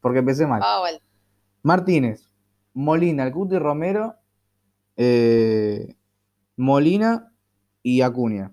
Porque 0.02 0.20
empecé 0.20 0.46
mal. 0.46 0.62
Ah. 0.64 0.84
Martínez, 1.64 2.30
Molina, 2.74 3.24
el 3.24 3.32
Cuti 3.32 3.58
Romero, 3.58 4.16
eh, 4.98 5.96
Molina 6.58 7.31
y 7.84 8.02
Acuña. 8.02 8.52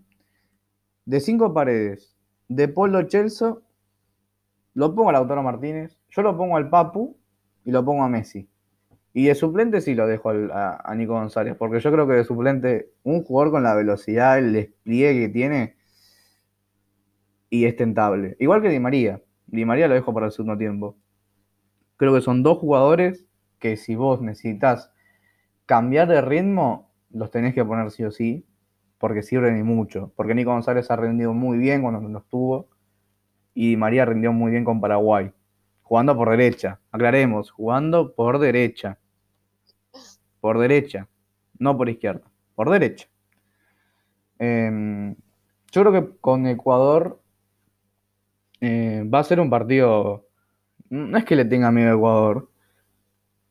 De 1.05 1.21
cinco 1.21 1.53
paredes, 1.55 2.17
de 2.49 2.69
Polo 2.69 3.03
Chelso, 3.03 3.63
lo 4.75 4.95
pongo 4.95 5.11
a 5.11 5.13
Lautaro 5.13 5.43
Martínez, 5.43 5.99
yo 6.11 6.23
lo 6.23 6.37
pongo 6.37 6.57
al 6.57 6.71
Papu 6.71 7.17
y 7.65 7.71
lo 7.71 7.85
pongo 7.85 8.05
a 8.05 8.09
Messi. 8.09 8.49
Y 9.13 9.27
de 9.27 9.35
suplente 9.35 9.81
sí 9.81 9.95
lo 9.95 10.07
dejo 10.07 10.31
al- 10.31 10.51
a, 10.53 10.77
a 10.85 10.95
Nico 10.95 11.15
González, 11.15 11.57
porque 11.57 11.81
yo 11.81 11.91
creo 11.93 12.07
que 12.07 12.15
de 12.15 12.25
suplente, 12.25 12.93
un 13.03 13.25
jugador 13.25 13.53
con 13.53 13.63
la 13.65 13.75
velocidad, 13.75 14.39
el 14.39 14.53
despliegue 14.53 15.27
que 15.27 15.33
tiene, 15.33 15.77
y 17.51 17.65
es 17.65 17.77
tentable. 17.77 18.37
Igual 18.41 18.63
que 18.63 18.69
Di 18.69 18.79
María. 18.81 19.23
Di 19.47 19.65
María 19.65 19.89
lo 19.89 19.95
dejo 19.95 20.13
para 20.13 20.27
el 20.27 20.33
segundo 20.33 20.59
tiempo. 20.59 20.97
Creo 21.97 22.15
que 22.15 22.21
son 22.21 22.43
dos 22.43 22.59
jugadores 22.59 23.27
que 23.59 23.77
si 23.77 23.95
vos 23.97 24.21
necesitas 24.21 24.93
cambiar 25.67 26.09
de 26.09 26.21
ritmo, 26.21 26.91
los 27.11 27.31
tenés 27.31 27.55
que 27.55 27.65
poner 27.65 27.91
sí 27.91 28.05
o 28.05 28.11
sí, 28.11 28.47
porque 28.99 29.23
sirven 29.23 29.59
y 29.59 29.63
mucho. 29.63 30.13
Porque 30.17 30.35
Nico 30.35 30.51
González 30.51 30.91
ha 30.91 30.97
rendido 30.97 31.33
muy 31.33 31.59
bien 31.59 31.83
cuando 31.83 32.01
no 32.01 32.19
estuvo, 32.19 32.69
y 33.55 33.77
María 33.77 34.05
rindió 34.05 34.33
muy 34.33 34.51
bien 34.51 34.65
con 34.65 34.81
Paraguay, 34.81 35.33
jugando 35.83 36.17
por 36.17 36.31
derecha. 36.31 36.81
Aclaremos, 36.93 37.51
jugando 37.51 38.15
por 38.15 38.39
derecha. 38.39 38.99
Por 40.41 40.59
derecha, 40.59 41.09
no 41.59 41.77
por 41.77 41.89
izquierda, 41.89 42.31
por 42.55 42.71
derecha. 42.71 43.09
Em, 44.39 45.17
yo 45.73 45.83
creo 45.83 45.93
que 45.93 46.17
con 46.21 46.47
Ecuador 46.47 47.21
eh, 48.61 49.05
va 49.13 49.19
a 49.21 49.25
ser 49.25 49.41
un 49.41 49.51
partido. 49.51 50.27
No 50.91 51.19
es 51.19 51.25
que 51.25 51.37
le 51.37 51.45
tenga 51.45 51.73
miedo 51.73 51.91
a 51.91 51.95
Ecuador, 51.95 52.51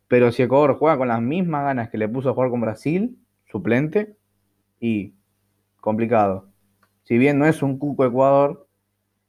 pero 0.08 0.32
si 0.32 0.44
Ecuador 0.44 0.78
juega 0.78 0.98
con 0.98 1.10
las 1.10 1.22
mismas 1.22 1.64
ganas 1.66 1.90
que 1.90 1.98
le 1.98 2.08
puso 2.08 2.30
a 2.30 2.34
jugar 2.34 2.50
con 2.50 2.62
Brasil, 2.62 3.18
suplente, 3.46 4.16
y 4.80 5.17
complicado. 5.88 6.50
Si 7.04 7.18
bien 7.18 7.40
no 7.40 7.46
es 7.46 7.64
un 7.64 7.78
cuco 7.80 8.04
Ecuador, 8.06 8.68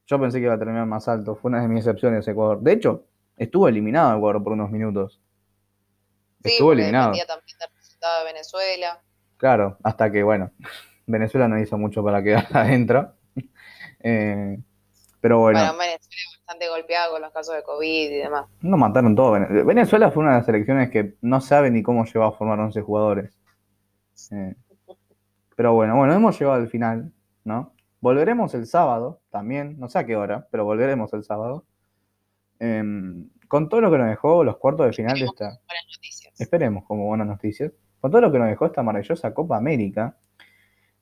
yo 0.06 0.20
pensé 0.20 0.38
que 0.38 0.44
iba 0.46 0.54
a 0.54 0.58
terminar 0.58 0.86
más 0.86 1.06
alto. 1.06 1.36
Fue 1.36 1.50
una 1.50 1.60
de 1.62 1.68
mis 1.68 1.78
excepciones 1.86 2.26
Ecuador. 2.26 2.60
De 2.60 2.72
hecho, 2.72 3.04
estuvo 3.36 3.68
eliminado 3.68 4.16
Ecuador 4.16 4.42
por 4.42 4.52
unos 4.54 4.70
minutos. 4.72 5.20
Sí, 6.42 6.50
Estuvo 6.52 6.72
eliminado. 6.72 7.12
también 7.12 7.26
del 7.60 7.68
resultado 7.76 8.18
de 8.24 8.32
Venezuela. 8.32 9.00
Claro, 9.36 9.76
hasta 9.84 10.10
que, 10.10 10.22
bueno, 10.24 10.50
Venezuela 11.06 11.46
no 11.46 11.60
hizo 11.60 11.78
mucho 11.78 12.02
para 12.02 12.22
quedar 12.22 12.46
adentro. 12.52 13.12
Eh, 14.00 14.58
pero 15.20 15.38
bueno, 15.38 15.58
Bueno, 15.60 15.78
Venezuela 15.78 16.30
bastante 16.38 16.68
golpeada 16.68 17.10
con 17.10 17.22
los 17.22 17.32
casos 17.32 17.54
de 17.54 17.62
COVID 17.62 18.10
y 18.10 18.16
demás. 18.16 18.46
no 18.62 18.76
mataron 18.76 19.14
todo. 19.14 19.32
Vene- 19.32 19.62
Venezuela 19.64 20.10
fue 20.10 20.22
una 20.22 20.32
de 20.32 20.38
las 20.38 20.46
selecciones 20.46 20.90
que 20.90 21.14
no 21.20 21.40
sabe 21.40 21.70
ni 21.70 21.82
cómo 21.84 22.04
llegó 22.04 22.24
a 22.24 22.32
formar 22.32 22.58
11 22.60 22.80
jugadores. 22.82 23.38
Eh, 24.32 24.54
pero 25.58 25.74
bueno, 25.74 25.96
bueno, 25.96 26.14
hemos 26.14 26.38
llegado 26.38 26.54
al 26.56 26.68
final, 26.68 27.12
¿no? 27.42 27.72
Volveremos 28.00 28.54
el 28.54 28.64
sábado 28.66 29.22
también, 29.28 29.74
no 29.80 29.88
sé 29.88 29.98
a 29.98 30.06
qué 30.06 30.14
hora, 30.14 30.46
pero 30.52 30.64
volveremos 30.64 31.12
el 31.14 31.24
sábado. 31.24 31.64
Em, 32.60 33.28
con 33.48 33.68
todo 33.68 33.80
lo 33.80 33.90
que 33.90 33.98
nos 33.98 34.06
dejó 34.06 34.44
los 34.44 34.56
cuartos 34.58 34.86
de 34.86 34.92
final 34.92 35.18
de 35.18 35.24
esta, 35.24 35.46
Buenas 35.46 35.86
noticias. 35.96 36.40
esperemos 36.40 36.84
como 36.84 37.06
buenas 37.06 37.26
noticias, 37.26 37.72
con 38.00 38.12
todo 38.12 38.20
lo 38.20 38.30
que 38.30 38.38
nos 38.38 38.46
dejó 38.46 38.66
esta 38.66 38.84
maravillosa 38.84 39.34
Copa 39.34 39.56
América. 39.56 40.16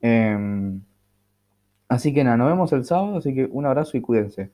Em, 0.00 0.80
así 1.86 2.14
que 2.14 2.24
nada, 2.24 2.38
nos 2.38 2.48
vemos 2.48 2.72
el 2.72 2.86
sábado, 2.86 3.18
así 3.18 3.34
que 3.34 3.44
un 3.44 3.66
abrazo 3.66 3.98
y 3.98 4.00
cuídense. 4.00 4.52